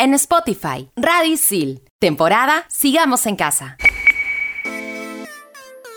en 0.00 0.14
Spotify. 0.14 0.88
Radio 0.96 1.34
Isil. 1.34 1.82
Temporada 1.98 2.64
Sigamos 2.68 3.26
en 3.26 3.36
Casa. 3.36 3.76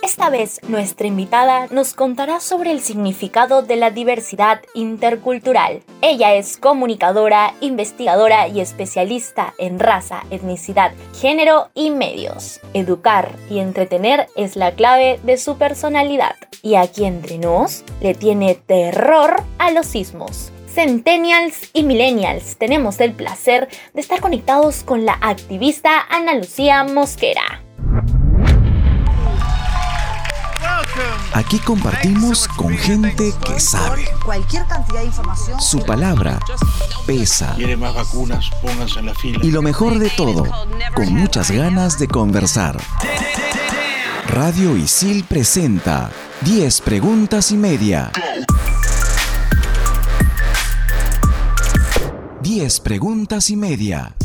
Esta 0.02 0.29
vez 0.29 0.60
nuestra 0.68 1.08
invitada 1.08 1.68
nos 1.72 1.94
contará 1.94 2.42
sobre 2.42 2.71
el 2.71 2.81
significado 2.81 3.62
de 3.62 3.78
la 3.78 3.92
diversidad 3.92 4.62
intercultural. 4.74 5.84
Ella 6.02 6.34
es 6.34 6.58
comunicadora, 6.58 7.54
investigadora 7.62 8.50
y 8.50 8.60
especialista 8.60 9.53
en 9.58 9.79
raza, 9.79 10.24
etnicidad, 10.29 10.92
género 11.17 11.70
y 11.74 11.90
medios. 11.90 12.60
Educar 12.74 13.38
y 13.49 13.60
entretener 13.60 14.28
es 14.35 14.58
la 14.58 14.74
clave 14.74 15.22
de 15.24 15.38
su 15.38 15.58
personalidad. 15.58 16.35
Y 16.62 16.76
aquí 16.76 17.05
entre 17.05 17.38
nos 17.38 17.85
le 18.02 18.13
tiene 18.13 18.55
terror 18.55 19.41
a 19.59 19.72
los 19.72 19.85
sismos. 19.85 20.52
Centennials 20.73 21.70
y 21.73 21.84
Millennials, 21.84 22.58
tenemos 22.58 22.99
el 22.99 23.13
placer 23.13 23.70
de 23.94 24.02
estar 24.02 24.20
conectados 24.21 24.84
con 24.84 25.05
la 25.05 25.13
activista 25.21 26.02
Ana 26.09 26.34
Lucía 26.34 26.84
Mosquera. 26.84 27.61
Aquí 31.34 31.59
compartimos 31.59 32.48
con 32.48 32.75
gente 32.75 33.34
que 33.45 33.59
sabe. 33.59 34.05
Cualquier 34.25 34.65
cantidad 34.65 35.01
de 35.01 35.05
información. 35.05 35.62
Su 35.62 35.79
palabra 35.85 36.39
pesa. 37.05 37.53
Quiere 37.55 37.77
más 37.77 37.93
vacunas, 37.93 38.49
pónganse 38.62 38.99
en 38.99 39.05
la 39.07 39.15
fila. 39.15 39.40
Y 39.43 39.51
lo 39.51 39.62
mejor 39.62 39.99
de 39.99 40.09
todo, 40.09 40.43
con 40.95 41.13
muchas 41.13 41.51
ganas 41.51 41.99
de 41.99 42.07
conversar. 42.07 42.77
Radio 44.27 44.76
Isil 44.76 45.23
presenta 45.26 46.09
10 46.41 46.81
preguntas 46.81 47.51
y 47.51 47.57
media. 47.57 48.12
10 52.43 52.81
preguntas 52.81 53.49
y 53.49 53.55
media. 53.55 54.17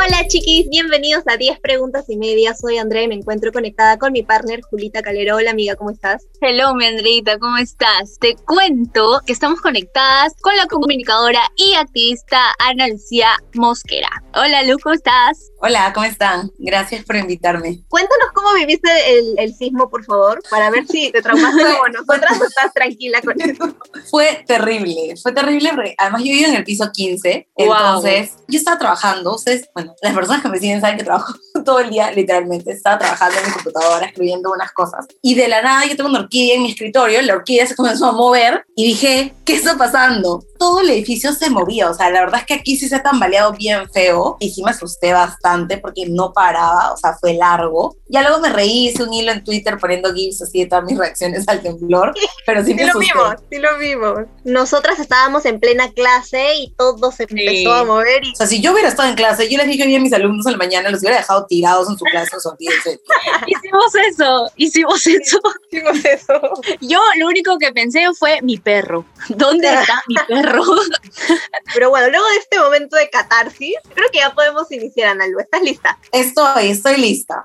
Hola 0.00 0.28
chiquis, 0.28 0.68
bienvenidos 0.68 1.24
a 1.26 1.36
10 1.36 1.58
preguntas 1.58 2.04
y 2.08 2.16
media. 2.16 2.54
Soy 2.54 2.78
Andrea 2.78 3.02
y 3.02 3.08
me 3.08 3.16
encuentro 3.16 3.50
conectada 3.50 3.98
con 3.98 4.12
mi 4.12 4.22
partner 4.22 4.60
Julita 4.62 5.02
Calero. 5.02 5.34
Hola 5.34 5.50
amiga, 5.50 5.74
¿cómo 5.74 5.90
estás? 5.90 6.24
Hello, 6.40 6.72
mi 6.76 6.86
Andreita, 6.86 7.36
¿cómo 7.40 7.56
estás? 7.56 8.16
Te 8.20 8.36
cuento 8.36 9.20
que 9.26 9.32
estamos 9.32 9.60
conectadas 9.60 10.34
con 10.40 10.56
la 10.56 10.66
comunicadora 10.66 11.40
y 11.56 11.74
activista 11.74 12.54
Ana 12.60 12.86
Lucía 12.86 13.30
Mosquera. 13.54 14.08
Hola 14.34 14.62
Lu, 14.62 14.78
¿cómo 14.78 14.94
estás? 14.94 15.50
Hola, 15.60 15.92
¿cómo 15.92 16.06
están? 16.06 16.52
Gracias 16.58 17.04
por 17.04 17.16
invitarme. 17.16 17.82
Cuéntanos 17.88 18.28
cómo 18.32 18.54
viviste 18.54 18.88
el, 19.36 19.52
sismo, 19.52 19.90
por 19.90 20.04
favor, 20.04 20.40
para 20.48 20.70
ver 20.70 20.86
si 20.86 21.10
te 21.10 21.20
traumaste 21.20 21.60
como 21.60 21.88
nosotras 21.88 22.40
o 22.40 22.44
estás 22.46 22.72
tranquila 22.72 23.20
con 23.22 23.40
eso. 23.40 23.74
Fue 24.08 24.44
terrible, 24.46 25.16
fue 25.20 25.32
terrible 25.32 25.70
porque 25.74 25.94
además 25.98 26.22
yo 26.22 26.32
vivo 26.32 26.48
en 26.50 26.54
el 26.54 26.64
piso 26.64 26.88
15, 26.92 27.48
entonces 27.56 28.34
yo 28.46 28.58
estaba 28.58 28.78
trabajando, 28.78 29.34
ustedes, 29.34 29.68
bueno, 29.74 29.87
las 30.02 30.14
personas 30.14 30.42
que 30.42 30.48
me 30.48 30.58
siguen 30.58 30.80
saben 30.80 30.98
que 30.98 31.04
trabajo 31.04 31.34
todo 31.64 31.80
el 31.80 31.90
día, 31.90 32.10
literalmente, 32.12 32.72
estaba 32.72 32.98
trabajando 32.98 33.38
en 33.38 33.46
mi 33.46 33.52
computadora, 33.52 34.06
escribiendo 34.06 34.50
unas 34.50 34.72
cosas, 34.72 35.06
y 35.22 35.34
de 35.34 35.48
la 35.48 35.62
nada 35.62 35.86
yo 35.86 35.96
tengo 35.96 36.10
una 36.10 36.20
orquídea 36.20 36.56
en 36.56 36.62
mi 36.62 36.70
escritorio, 36.70 37.20
la 37.22 37.34
orquídea 37.34 37.66
se 37.66 37.76
comenzó 37.76 38.06
a 38.06 38.12
mover 38.12 38.64
y 38.76 38.84
dije, 38.84 39.34
¿qué 39.44 39.54
está 39.54 39.76
pasando? 39.76 40.44
Todo 40.58 40.80
el 40.80 40.90
edificio 40.90 41.32
se 41.32 41.50
movía, 41.50 41.90
o 41.90 41.94
sea, 41.94 42.10
la 42.10 42.20
verdad 42.20 42.40
es 42.40 42.46
que 42.46 42.54
aquí 42.54 42.76
sí 42.76 42.88
se 42.88 42.96
ha 42.96 43.02
tambaleado 43.02 43.52
bien 43.52 43.88
feo 43.90 44.36
y 44.40 44.50
sí 44.50 44.62
me 44.62 44.70
asusté 44.70 45.12
bastante 45.12 45.78
porque 45.78 46.06
no 46.06 46.32
paraba, 46.32 46.92
o 46.92 46.96
sea, 46.96 47.14
fue 47.14 47.34
largo. 47.34 47.96
Ya 48.08 48.22
luego 48.22 48.40
me 48.40 48.48
reí, 48.48 48.88
hice 48.88 49.02
un 49.02 49.12
hilo 49.12 49.32
en 49.32 49.44
Twitter 49.44 49.78
poniendo 49.78 50.12
gifs 50.12 50.42
así 50.42 50.60
de 50.60 50.66
todas 50.66 50.84
mis 50.84 50.98
reacciones 50.98 51.46
al 51.48 51.60
temblor, 51.60 52.14
pero 52.46 52.64
sí, 52.64 52.74
me 52.74 52.86
lo 52.86 52.98
vimos, 52.98 53.34
sí 53.50 53.58
lo 53.58 53.78
vimos. 53.78 54.18
Nosotras 54.44 54.98
estábamos 54.98 55.44
en 55.44 55.60
plena 55.60 55.90
clase 55.92 56.56
y 56.56 56.74
todo 56.76 57.12
se 57.12 57.24
empezó 57.24 57.72
a 57.72 57.84
mover. 57.84 58.24
Y... 58.24 58.32
O 58.32 58.36
sea, 58.36 58.46
si 58.46 58.60
yo 58.60 58.72
hubiera 58.72 58.88
estado 58.88 59.08
en 59.08 59.14
clase, 59.14 59.48
yo 59.48 59.58
les 59.58 59.66
dije 59.66 59.84
a 59.96 60.00
mis 60.00 60.12
alumnos 60.12 60.46
a 60.46 60.50
la 60.50 60.56
mañana, 60.56 60.90
los 60.90 61.00
hubiera 61.00 61.18
dejado 61.18 61.46
tirados 61.46 61.88
en 61.88 61.96
su 61.98 62.04
clase, 62.04 62.36
hicimos 63.46 63.94
eso, 64.10 64.50
hicimos 64.56 65.06
eso. 65.06 65.40
Hicimos 65.70 66.04
eso. 66.04 66.40
Yo 66.80 67.00
lo 67.18 67.26
único 67.26 67.58
que 67.58 67.72
pensé 67.72 68.04
fue 68.18 68.40
mi 68.42 68.58
perro. 68.58 69.04
¿Dónde 69.28 69.68
está 69.68 70.02
mi 70.08 70.14
perro? 70.26 70.47
Pero 71.74 71.90
bueno, 71.90 72.08
luego 72.08 72.26
de 72.26 72.36
este 72.36 72.58
momento 72.58 72.96
de 72.96 73.08
catarsis, 73.10 73.76
creo 73.94 74.08
que 74.10 74.18
ya 74.18 74.34
podemos 74.34 74.70
iniciar, 74.72 75.08
Analu. 75.08 75.40
¿Estás 75.40 75.62
lista? 75.62 75.98
Estoy, 76.12 76.68
estoy 76.70 76.96
lista. 76.96 77.44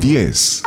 10. 0.00 0.62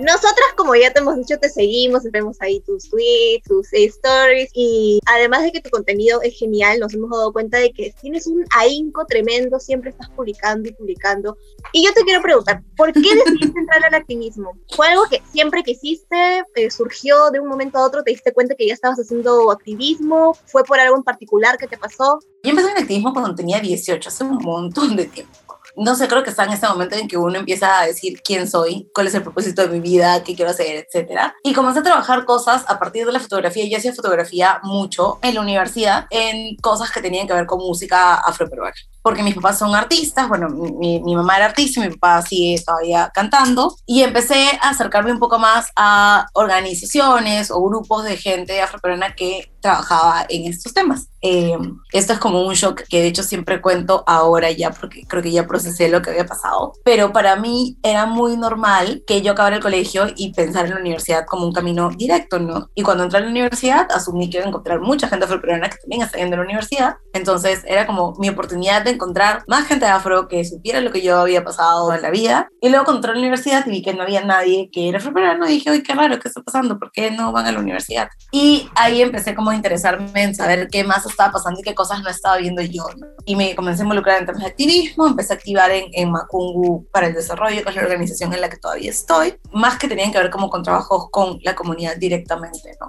Nosotras, 0.00 0.54
como 0.56 0.74
ya 0.74 0.90
te 0.92 1.00
hemos 1.00 1.16
dicho, 1.18 1.38
te 1.38 1.50
seguimos, 1.50 2.04
vemos 2.10 2.38
ahí 2.40 2.60
tus 2.60 2.88
tweets, 2.88 3.46
tus 3.46 3.70
stories 3.70 4.50
y 4.54 4.98
además 5.04 5.42
de 5.42 5.52
que 5.52 5.60
tu 5.60 5.68
contenido 5.68 6.22
es 6.22 6.38
genial, 6.38 6.80
nos 6.80 6.94
hemos 6.94 7.10
dado 7.10 7.30
cuenta 7.34 7.58
de 7.58 7.70
que 7.70 7.94
tienes 8.00 8.26
un 8.26 8.46
ahínco 8.56 9.04
tremendo, 9.04 9.60
siempre 9.60 9.90
estás 9.90 10.08
publicando 10.10 10.70
y 10.70 10.72
publicando. 10.72 11.36
Y 11.74 11.84
yo 11.84 11.92
te 11.92 12.02
quiero 12.04 12.22
preguntar, 12.22 12.62
¿por 12.78 12.94
qué 12.94 13.00
decidiste 13.24 13.60
entrar 13.60 13.84
al 13.84 13.94
activismo? 13.94 14.52
¿Fue 14.74 14.88
algo 14.88 15.04
que 15.10 15.20
siempre 15.30 15.62
quisiste? 15.62 16.44
Eh, 16.54 16.70
¿Surgió 16.70 17.30
de 17.30 17.40
un 17.40 17.48
momento 17.48 17.76
a 17.76 17.86
otro? 17.86 18.02
¿Te 18.02 18.12
diste 18.12 18.32
cuenta 18.32 18.54
que 18.54 18.66
ya 18.66 18.72
estabas 18.72 18.98
haciendo 18.98 19.50
activismo? 19.50 20.34
¿Fue 20.46 20.64
por 20.64 20.80
algo 20.80 20.96
en 20.96 21.02
particular 21.02 21.58
que 21.58 21.66
te 21.66 21.76
pasó? 21.76 22.20
Yo 22.42 22.50
empecé 22.50 22.70
en 22.70 22.78
activismo 22.78 23.12
cuando 23.12 23.34
tenía 23.34 23.60
18, 23.60 24.08
hace 24.08 24.24
un 24.24 24.36
montón 24.36 24.96
de 24.96 25.04
tiempo 25.04 25.49
no 25.80 25.94
sé, 25.94 26.08
creo 26.08 26.22
que 26.22 26.28
está 26.30 26.44
en 26.44 26.52
ese 26.52 26.68
momento 26.68 26.94
en 26.94 27.08
que 27.08 27.16
uno 27.16 27.38
empieza 27.38 27.80
a 27.80 27.86
decir 27.86 28.20
quién 28.22 28.46
soy, 28.46 28.90
cuál 28.94 29.06
es 29.06 29.14
el 29.14 29.22
propósito 29.22 29.62
de 29.62 29.68
mi 29.68 29.80
vida, 29.80 30.22
qué 30.22 30.36
quiero 30.36 30.50
hacer, 30.50 30.86
etc. 30.92 31.32
Y 31.42 31.54
comencé 31.54 31.80
a 31.80 31.82
trabajar 31.82 32.26
cosas 32.26 32.64
a 32.68 32.78
partir 32.78 33.06
de 33.06 33.12
la 33.12 33.18
fotografía. 33.18 33.64
Yo 33.66 33.78
hacía 33.78 33.94
fotografía 33.94 34.60
mucho 34.62 35.18
en 35.22 35.34
la 35.34 35.40
universidad, 35.40 36.06
en 36.10 36.56
cosas 36.56 36.90
que 36.90 37.00
tenían 37.00 37.26
que 37.26 37.32
ver 37.32 37.46
con 37.46 37.60
música 37.60 38.16
afroperuana 38.16 38.74
porque 39.02 39.22
mis 39.22 39.34
papás 39.34 39.58
son 39.58 39.74
artistas, 39.74 40.28
bueno, 40.28 40.48
mi, 40.48 41.00
mi, 41.00 41.14
mamá 41.14 41.36
era 41.36 41.46
artista 41.46 41.80
y 41.80 41.88
mi 41.88 41.94
papá 41.96 42.22
sigue 42.22 42.62
todavía 42.64 43.10
cantando, 43.14 43.76
y 43.86 44.02
empecé 44.02 44.58
a 44.60 44.70
acercarme 44.70 45.12
un 45.12 45.18
poco 45.18 45.38
más 45.38 45.70
a 45.76 46.26
organizaciones 46.34 47.50
o 47.50 47.62
grupos 47.62 48.04
de 48.04 48.16
gente 48.16 48.60
afroperuana 48.60 49.14
que 49.14 49.50
trabajaba 49.60 50.24
en 50.28 50.50
estos 50.50 50.72
temas. 50.72 51.08
Eh, 51.22 51.56
esto 51.92 52.14
es 52.14 52.18
como 52.18 52.42
un 52.42 52.54
shock 52.54 52.82
que 52.88 53.02
de 53.02 53.08
hecho 53.08 53.22
siempre 53.22 53.60
cuento 53.60 54.02
ahora 54.06 54.50
ya, 54.50 54.70
porque 54.70 55.04
creo 55.06 55.22
que 55.22 55.32
ya 55.32 55.46
procesé 55.46 55.88
lo 55.88 56.00
que 56.00 56.10
había 56.10 56.24
pasado, 56.26 56.72
pero 56.84 57.12
para 57.12 57.36
mí 57.36 57.76
era 57.82 58.06
muy 58.06 58.36
normal 58.36 59.02
que 59.06 59.20
yo 59.20 59.32
acabara 59.32 59.56
el 59.56 59.62
colegio 59.62 60.06
y 60.16 60.32
pensar 60.32 60.64
en 60.64 60.74
la 60.74 60.80
universidad 60.80 61.26
como 61.26 61.46
un 61.46 61.52
camino 61.52 61.90
directo, 61.90 62.38
¿no? 62.38 62.70
Y 62.74 62.82
cuando 62.82 63.04
entré 63.04 63.18
a 63.18 63.22
la 63.22 63.28
universidad 63.28 63.86
asumí 63.90 64.30
que 64.30 64.38
iba 64.38 64.46
a 64.46 64.48
encontrar 64.48 64.80
mucha 64.80 65.08
gente 65.08 65.26
afroperuana 65.26 65.68
que 65.68 65.76
también 65.76 66.02
está 66.02 66.18
yendo 66.18 66.36
a 66.36 66.38
la 66.38 66.44
universidad, 66.44 66.96
entonces 67.12 67.62
era 67.66 67.86
como 67.86 68.14
mi 68.18 68.30
oportunidad 68.30 68.82
de 68.82 68.89
encontrar 68.90 69.44
más 69.46 69.66
gente 69.66 69.86
afro 69.86 70.28
que 70.28 70.44
supiera 70.44 70.80
lo 70.80 70.90
que 70.90 71.02
yo 71.02 71.18
había 71.18 71.44
pasado 71.44 71.92
en 71.94 72.02
la 72.02 72.10
vida. 72.10 72.48
Y 72.60 72.68
luego 72.68 72.84
encontré 72.84 73.12
la 73.12 73.18
universidad 73.18 73.66
y 73.66 73.70
vi 73.70 73.82
que 73.82 73.94
no 73.94 74.02
había 74.02 74.24
nadie 74.24 74.70
que 74.72 74.88
era 74.88 74.98
afroperuano 74.98 75.46
dije, 75.46 75.70
uy, 75.70 75.82
qué 75.82 75.94
raro, 75.94 76.18
¿qué 76.18 76.28
está 76.28 76.42
pasando? 76.42 76.78
¿Por 76.78 76.92
qué 76.92 77.10
no 77.10 77.32
van 77.32 77.46
a 77.46 77.52
la 77.52 77.58
universidad? 77.58 78.08
Y 78.30 78.68
ahí 78.74 79.02
empecé 79.02 79.34
como 79.34 79.50
a 79.50 79.54
interesarme 79.54 80.22
en 80.22 80.34
saber 80.34 80.68
qué 80.68 80.84
más 80.84 81.06
estaba 81.06 81.32
pasando 81.32 81.60
y 81.60 81.62
qué 81.62 81.74
cosas 81.74 82.02
no 82.02 82.10
estaba 82.10 82.36
viendo 82.38 82.62
yo. 82.62 82.84
Y 83.24 83.36
me 83.36 83.54
comencé 83.54 83.82
a 83.82 83.84
involucrar 83.84 84.20
en 84.20 84.26
temas 84.26 84.42
de 84.42 84.48
activismo, 84.48 85.06
empecé 85.06 85.32
a 85.32 85.36
activar 85.36 85.70
en, 85.70 85.84
en 85.92 86.10
Macungu 86.10 86.86
para 86.92 87.08
el 87.08 87.14
desarrollo, 87.14 87.62
que 87.62 87.70
es 87.70 87.76
la 87.76 87.82
organización 87.82 88.32
en 88.32 88.40
la 88.40 88.48
que 88.48 88.56
todavía 88.56 88.90
estoy, 88.90 89.34
más 89.52 89.78
que 89.78 89.88
tenían 89.88 90.12
que 90.12 90.18
ver 90.18 90.30
como 90.30 90.50
con 90.50 90.62
trabajos 90.62 91.08
con 91.10 91.38
la 91.42 91.54
comunidad 91.54 91.96
directamente, 91.96 92.76
¿no? 92.80 92.86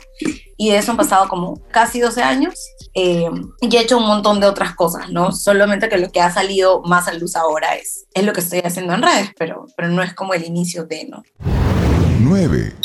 Y 0.62 0.70
de 0.70 0.78
eso 0.78 0.92
han 0.92 0.98
pasado 0.98 1.28
como 1.28 1.60
casi 1.72 2.00
12 2.02 2.22
años 2.22 2.54
eh, 2.94 3.28
y 3.62 3.76
he 3.76 3.80
hecho 3.80 3.98
un 3.98 4.06
montón 4.06 4.40
de 4.40 4.46
otras 4.46 4.76
cosas, 4.76 5.10
¿no? 5.10 5.32
Solamente 5.32 5.90
que 5.90 5.98
lo 5.98 6.12
que 6.12 6.22
ha 6.22 6.32
salido 6.32 6.84
más 6.84 7.08
a 7.08 7.14
luz 7.14 7.36
ahora 7.36 7.74
es, 7.78 8.06
es 8.14 8.24
lo 8.24 8.32
que 8.32 8.42
estoy 8.42 8.60
haciendo 8.60 8.94
en 8.94 9.02
redes, 9.02 9.32
pero, 9.40 9.66
pero 9.76 9.90
no 9.90 10.04
es 10.04 10.14
como 10.14 10.36
el 10.36 10.46
inicio 10.46 10.86
de, 10.86 11.06
¿no? 11.06 11.24
9. 12.20 12.76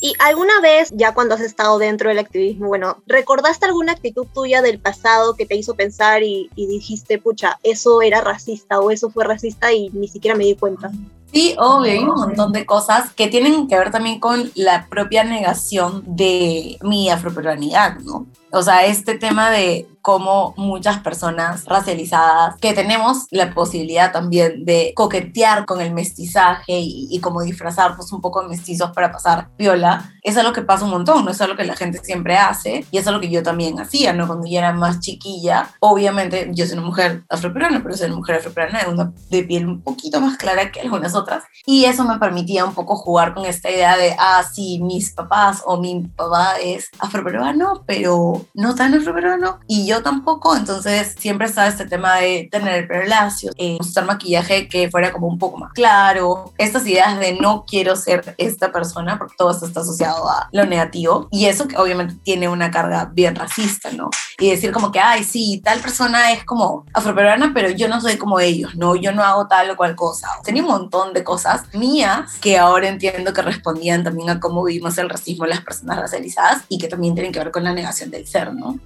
¿Y 0.00 0.14
alguna 0.18 0.62
vez, 0.62 0.88
ya 0.94 1.12
cuando 1.12 1.34
has 1.34 1.42
estado 1.42 1.78
dentro 1.78 2.08
del 2.08 2.20
activismo, 2.20 2.68
bueno, 2.68 3.02
recordaste 3.06 3.66
alguna 3.66 3.92
actitud 3.92 4.26
tuya 4.32 4.62
del 4.62 4.80
pasado 4.80 5.34
que 5.34 5.44
te 5.44 5.56
hizo 5.56 5.74
pensar 5.74 6.22
y, 6.22 6.48
y, 6.54 6.68
dijiste, 6.68 7.18
pucha, 7.18 7.58
eso 7.64 8.00
era 8.00 8.22
racista 8.22 8.80
o 8.80 8.90
eso 8.90 9.10
fue 9.10 9.26
racista 9.26 9.74
y 9.74 9.90
ni 9.90 10.08
siquiera 10.08 10.34
me 10.34 10.44
di 10.44 10.54
cuenta? 10.54 10.90
Sí, 11.32 11.54
obvio, 11.58 11.92
hay 11.92 11.98
un 11.98 12.14
montón 12.14 12.52
de 12.52 12.64
cosas 12.64 13.12
que 13.12 13.28
tienen 13.28 13.68
que 13.68 13.78
ver 13.78 13.90
también 13.90 14.18
con 14.18 14.50
la 14.54 14.86
propia 14.88 15.24
negación 15.24 16.02
de 16.06 16.78
mi 16.82 17.10
afroperuanidad, 17.10 17.98
¿no? 18.00 18.26
O 18.52 18.62
sea, 18.62 18.86
este 18.86 19.18
tema 19.18 19.50
de 19.50 19.86
cómo 20.00 20.54
muchas 20.56 21.00
personas 21.00 21.66
racializadas 21.66 22.56
que 22.60 22.72
tenemos 22.72 23.26
la 23.30 23.52
posibilidad 23.52 24.10
también 24.10 24.64
de 24.64 24.92
coquetear 24.94 25.66
con 25.66 25.82
el 25.82 25.92
mestizaje 25.92 26.78
y, 26.78 27.08
y 27.10 27.20
como 27.20 27.42
disfrazarnos 27.42 28.10
un 28.12 28.22
poco 28.22 28.42
mestizos 28.44 28.92
para 28.92 29.12
pasar 29.12 29.48
viola, 29.58 30.10
es 30.22 30.38
algo 30.38 30.54
que 30.54 30.62
pasa 30.62 30.86
un 30.86 30.92
montón, 30.92 31.26
no 31.26 31.30
es 31.30 31.40
algo 31.42 31.56
que 31.56 31.64
la 31.64 31.76
gente 31.76 32.00
siempre 32.02 32.38
hace 32.38 32.86
y 32.90 32.96
es 32.96 33.06
algo 33.06 33.20
que 33.20 33.28
yo 33.28 33.42
también 33.42 33.78
hacía, 33.80 34.14
¿no? 34.14 34.26
Cuando 34.26 34.46
yo 34.46 34.58
era 34.58 34.72
más 34.72 35.00
chiquilla, 35.00 35.68
obviamente 35.80 36.48
yo 36.54 36.64
soy 36.64 36.78
una 36.78 36.86
mujer 36.86 37.24
afroperuana, 37.28 37.82
pero 37.82 37.94
soy 37.94 38.06
una 38.06 38.16
mujer 38.16 38.36
afroperuana 38.36 38.84
de, 38.84 39.36
de 39.36 39.44
piel 39.44 39.66
un 39.66 39.82
poquito 39.82 40.22
más 40.22 40.38
clara 40.38 40.72
que 40.72 40.80
algunas 40.80 41.14
otras 41.14 41.44
y 41.66 41.84
eso 41.84 42.04
me 42.04 42.18
permitía 42.18 42.64
un 42.64 42.74
poco 42.74 42.96
jugar 42.96 43.34
con 43.34 43.44
esta 43.44 43.70
idea 43.70 43.96
de, 43.96 44.16
ah, 44.18 44.42
sí, 44.42 44.80
mis 44.82 45.10
papás 45.10 45.62
o 45.66 45.76
mi 45.76 46.00
papá 46.16 46.54
es 46.62 46.88
afroperuano, 46.98 47.84
pero 47.86 48.37
no 48.54 48.74
tan 48.74 48.94
afroperuano 48.94 49.60
y 49.66 49.86
yo 49.86 50.02
tampoco, 50.02 50.56
entonces 50.56 51.14
siempre 51.18 51.46
estaba 51.46 51.68
este 51.68 51.86
tema 51.86 52.16
de 52.16 52.48
tener 52.50 52.74
el 52.74 52.88
pelo 52.88 53.04
lacio, 53.06 53.50
eh, 53.56 53.78
usar 53.80 54.04
maquillaje 54.04 54.68
que 54.68 54.90
fuera 54.90 55.12
como 55.12 55.26
un 55.26 55.38
poco 55.38 55.58
más 55.58 55.72
claro, 55.72 56.52
estas 56.58 56.86
ideas 56.86 57.18
de 57.18 57.34
no 57.34 57.64
quiero 57.66 57.96
ser 57.96 58.34
esta 58.38 58.72
persona 58.72 59.18
porque 59.18 59.34
todo 59.36 59.50
esto 59.50 59.66
está 59.66 59.80
asociado 59.80 60.28
a 60.28 60.48
lo 60.52 60.64
negativo 60.66 61.28
y 61.30 61.46
eso 61.46 61.68
que 61.68 61.76
obviamente 61.76 62.14
tiene 62.22 62.48
una 62.48 62.70
carga 62.70 63.10
bien 63.12 63.34
racista, 63.34 63.90
¿no? 63.92 64.10
Y 64.40 64.50
decir 64.50 64.70
como 64.70 64.92
que, 64.92 65.00
ay, 65.00 65.24
sí, 65.24 65.60
tal 65.64 65.80
persona 65.80 66.30
es 66.32 66.44
como 66.44 66.86
afroperuana, 66.92 67.50
pero 67.52 67.70
yo 67.70 67.88
no 67.88 68.00
soy 68.00 68.16
como 68.16 68.38
ellos, 68.38 68.76
¿no? 68.76 68.94
Yo 68.94 69.10
no 69.10 69.24
hago 69.24 69.48
tal 69.48 69.68
o 69.70 69.76
cual 69.76 69.96
cosa. 69.96 70.28
Tenía 70.44 70.62
un 70.62 70.68
montón 70.68 71.12
de 71.12 71.24
cosas 71.24 71.62
mías 71.74 72.36
que 72.40 72.56
ahora 72.56 72.88
entiendo 72.88 73.32
que 73.32 73.42
respondían 73.42 74.04
también 74.04 74.30
a 74.30 74.38
cómo 74.38 74.62
vivimos 74.62 74.96
el 74.98 75.10
racismo 75.10 75.44
en 75.44 75.50
las 75.50 75.62
personas 75.62 75.98
racializadas 75.98 76.62
y 76.68 76.78
que 76.78 76.86
también 76.86 77.14
tienen 77.14 77.32
que 77.32 77.40
ver 77.40 77.50
con 77.50 77.64
la 77.64 77.72
negación 77.72 78.12
del 78.12 78.28
ser, 78.28 78.54
¿no? 78.54 78.78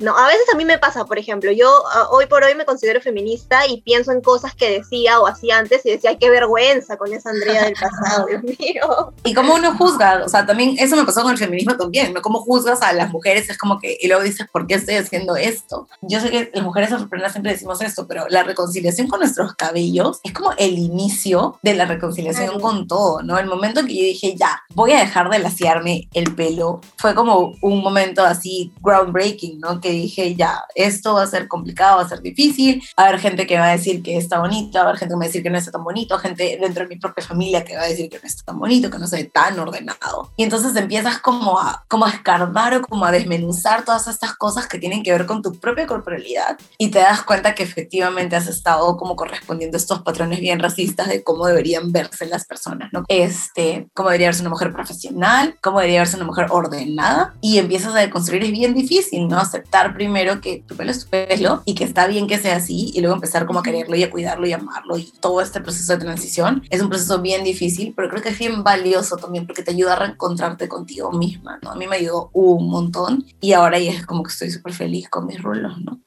No, 0.00 0.18
a 0.18 0.26
veces 0.26 0.46
a 0.52 0.56
mí 0.56 0.64
me 0.64 0.78
pasa, 0.78 1.04
por 1.04 1.16
ejemplo, 1.16 1.52
yo 1.52 1.70
uh, 1.70 2.14
hoy 2.16 2.26
por 2.26 2.42
hoy 2.42 2.56
me 2.56 2.64
considero 2.64 3.00
feminista 3.00 3.68
y 3.68 3.80
pienso 3.82 4.10
en 4.10 4.20
cosas 4.20 4.56
que 4.56 4.68
decía 4.68 5.20
o 5.20 5.28
hacía 5.28 5.58
antes 5.58 5.86
y 5.86 5.90
decía, 5.90 6.10
ay, 6.10 6.18
qué 6.18 6.28
vergüenza 6.28 6.96
con 6.96 7.12
esa 7.12 7.30
Andrea 7.30 7.66
del 7.66 7.74
pasado, 7.74 8.26
Dios 8.26 8.42
mío. 8.42 9.12
Y 9.24 9.34
cómo 9.34 9.54
uno 9.54 9.76
juzga, 9.76 10.22
o 10.24 10.28
sea, 10.28 10.46
también 10.46 10.76
eso 10.78 10.96
me 10.96 11.04
pasó 11.04 11.22
con 11.22 11.32
el 11.32 11.38
feminismo 11.38 11.76
también, 11.76 12.14
¿no? 12.14 12.22
Cómo 12.22 12.40
juzgas 12.40 12.82
a 12.82 12.92
las 12.92 13.10
mujeres, 13.10 13.48
es 13.50 13.58
como 13.58 13.78
que, 13.78 13.96
y 14.00 14.08
luego 14.08 14.22
dices, 14.22 14.46
¿por 14.50 14.66
qué 14.66 14.78
estoy 14.88 14.96
haciendo 14.96 15.36
esto? 15.36 15.88
Yo 16.02 16.20
sé 16.20 16.30
que 16.30 16.50
las 16.54 16.64
mujeres 16.64 16.92
afroperuanas 16.92 17.32
siempre 17.32 17.52
decimos 17.52 17.80
esto, 17.82 18.06
pero 18.06 18.26
la 18.28 18.42
reconciliación 18.42 19.06
con 19.08 19.20
nuestros 19.20 19.54
cabellos 19.54 20.20
es 20.24 20.32
como 20.32 20.52
el 20.56 20.78
inicio 20.78 21.58
de 21.62 21.74
la 21.74 21.84
reconciliación 21.84 22.60
con 22.60 22.86
todo, 22.86 23.22
¿no? 23.22 23.38
El 23.38 23.46
momento 23.46 23.84
que 23.84 23.94
yo 23.94 24.02
dije, 24.02 24.34
ya, 24.36 24.62
voy 24.74 24.92
a 24.92 25.00
dejar 25.00 25.28
de 25.28 25.38
laciarme 25.38 26.08
el 26.14 26.34
pelo, 26.34 26.80
fue 26.96 27.14
como 27.14 27.54
un 27.60 27.82
momento 27.82 28.24
así 28.24 28.72
groundbreaking, 28.80 29.60
¿no? 29.60 29.80
Que 29.80 29.90
dije, 29.90 30.34
ya, 30.34 30.64
esto 30.74 31.14
va 31.14 31.22
a 31.22 31.26
ser 31.26 31.48
complicado, 31.48 31.98
va 31.98 32.04
a 32.04 32.08
ser 32.08 32.22
difícil, 32.22 32.82
va 32.98 33.04
a 33.04 33.08
haber 33.08 33.20
gente 33.20 33.46
que 33.46 33.58
va 33.58 33.66
a 33.66 33.76
decir 33.76 34.02
que 34.02 34.16
está 34.16 34.38
bonito, 34.38 34.78
va 34.78 34.84
a 34.84 34.88
haber 34.88 34.98
gente 34.98 35.12
que 35.12 35.18
va 35.18 35.24
a 35.24 35.26
decir 35.26 35.42
que 35.42 35.50
no 35.50 35.58
está 35.58 35.70
tan 35.70 35.84
bonito, 35.84 36.18
gente 36.18 36.58
dentro 36.60 36.84
de 36.84 36.88
mi 36.88 36.96
propia 36.96 37.24
familia 37.24 37.64
que 37.64 37.76
va 37.76 37.82
a 37.82 37.88
decir 37.88 38.08
que 38.08 38.18
no 38.18 38.26
está 38.26 38.44
tan 38.44 38.58
bonito, 38.58 38.90
que 38.90 38.98
no 38.98 39.06
se 39.06 39.16
ve 39.16 39.24
tan 39.24 39.58
ordenado. 39.58 40.32
Y 40.36 40.44
entonces 40.44 40.74
empiezas 40.76 41.18
como 41.18 41.58
a, 41.58 41.84
como 41.88 42.06
a 42.06 42.10
escarbar 42.10 42.74
o 42.74 42.82
como 42.82 43.04
a 43.04 43.10
desmenuzar 43.10 43.84
todas 43.84 44.06
estas 44.06 44.34
cosas 44.36 44.66
que 44.66 44.77
tienen 44.78 45.02
que 45.02 45.12
ver 45.12 45.26
con 45.26 45.42
tu 45.42 45.54
propia 45.54 45.86
corporalidad 45.86 46.58
y 46.78 46.90
te 46.90 46.98
das 46.98 47.22
cuenta 47.22 47.54
que 47.54 47.62
efectivamente 47.62 48.36
has 48.36 48.48
estado 48.48 48.96
como 48.96 49.16
correspondiendo 49.16 49.76
a 49.76 49.80
estos 49.80 50.02
patrones 50.02 50.40
bien 50.40 50.58
racistas 50.60 51.08
de 51.08 51.22
cómo 51.22 51.46
deberían 51.46 51.92
verse 51.92 52.26
las 52.26 52.46
personas, 52.46 52.90
¿no? 52.92 53.04
Este, 53.08 53.88
cómo 53.94 54.08
debería 54.08 54.28
verse 54.28 54.42
una 54.42 54.50
mujer 54.50 54.72
profesional, 54.72 55.56
cómo 55.62 55.78
debería 55.78 56.00
verse 56.00 56.16
una 56.16 56.26
mujer 56.26 56.46
ordenada 56.50 57.34
y 57.40 57.58
empiezas 57.58 57.94
a 57.94 57.98
deconstruir, 57.98 58.44
es 58.44 58.52
bien 58.52 58.74
difícil, 58.74 59.28
¿no? 59.28 59.38
Aceptar 59.38 59.94
primero 59.94 60.40
que 60.40 60.62
tu 60.66 60.76
pelo 60.76 60.90
es 60.90 61.04
tu 61.04 61.10
pelo 61.10 61.62
y 61.64 61.74
que 61.74 61.84
está 61.84 62.06
bien 62.06 62.26
que 62.26 62.38
sea 62.38 62.56
así 62.56 62.90
y 62.94 63.00
luego 63.00 63.14
empezar 63.14 63.46
como 63.46 63.60
a 63.60 63.62
quererlo 63.62 63.96
y 63.96 64.02
a 64.02 64.10
cuidarlo 64.10 64.46
y 64.46 64.52
amarlo 64.52 64.98
y 64.98 65.12
todo 65.20 65.40
este 65.40 65.60
proceso 65.60 65.92
de 65.92 65.98
transición 65.98 66.62
es 66.70 66.80
un 66.80 66.88
proceso 66.88 67.20
bien 67.20 67.44
difícil, 67.44 67.92
pero 67.96 68.08
creo 68.08 68.22
que 68.22 68.30
es 68.30 68.38
bien 68.38 68.62
valioso 68.62 69.16
también 69.16 69.46
porque 69.46 69.62
te 69.62 69.70
ayuda 69.70 69.94
a 69.94 69.98
reencontrarte 69.98 70.68
contigo 70.68 71.12
misma, 71.12 71.58
¿no? 71.62 71.70
A 71.70 71.74
mí 71.74 71.86
me 71.86 71.96
ayudó 71.96 72.30
un 72.32 72.68
montón 72.68 73.24
y 73.40 73.52
ahora 73.52 73.78
ya 73.78 73.92
es 73.92 74.06
como 74.06 74.22
que 74.22 74.30
estoy 74.30 74.50
súper 74.50 74.67
feliz 74.72 75.08
con 75.08 75.26
mis 75.26 75.42
rulos, 75.42 75.78
¿no? 75.80 76.00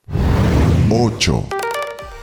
8. 0.89 1.43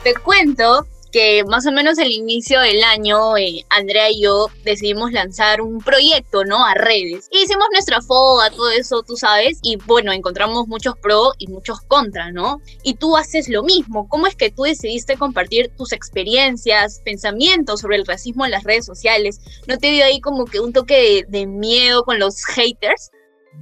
Te 0.03 0.13
cuento 0.15 0.85
que 1.11 1.43
más 1.45 1.65
o 1.65 1.71
menos 1.71 1.97
el 1.97 2.11
inicio 2.11 2.59
del 2.61 2.83
año, 2.83 3.37
eh, 3.37 3.65
Andrea 3.69 4.09
y 4.11 4.21
yo 4.21 4.47
decidimos 4.63 5.11
lanzar 5.11 5.61
un 5.61 5.79
proyecto, 5.79 6.45
¿no? 6.45 6.63
A 6.65 6.73
redes. 6.73 7.27
Hicimos 7.31 7.67
nuestra 7.71 8.01
foda, 8.01 8.49
todo 8.51 8.69
eso, 8.69 9.03
tú 9.03 9.15
sabes, 9.15 9.59
y 9.61 9.77
bueno, 9.77 10.11
encontramos 10.11 10.67
muchos 10.67 10.95
pro 10.97 11.33
y 11.37 11.47
muchos 11.47 11.81
contra, 11.81 12.31
¿no? 12.31 12.61
Y 12.83 12.95
tú 12.95 13.17
haces 13.17 13.49
lo 13.49 13.63
mismo. 13.63 14.07
¿Cómo 14.07 14.27
es 14.27 14.35
que 14.35 14.51
tú 14.51 14.63
decidiste 14.63 15.17
compartir 15.17 15.71
tus 15.77 15.93
experiencias, 15.93 17.01
pensamientos 17.03 17.81
sobre 17.81 17.97
el 17.97 18.05
racismo 18.05 18.45
en 18.45 18.51
las 18.51 18.63
redes 18.63 18.85
sociales? 18.85 19.41
¿No 19.67 19.77
te 19.77 19.91
dio 19.91 20.05
ahí 20.05 20.21
como 20.21 20.45
que 20.45 20.59
un 20.59 20.73
toque 20.73 21.25
de, 21.29 21.39
de 21.39 21.45
miedo 21.47 22.03
con 22.03 22.19
los 22.19 22.45
haters? 22.45 23.11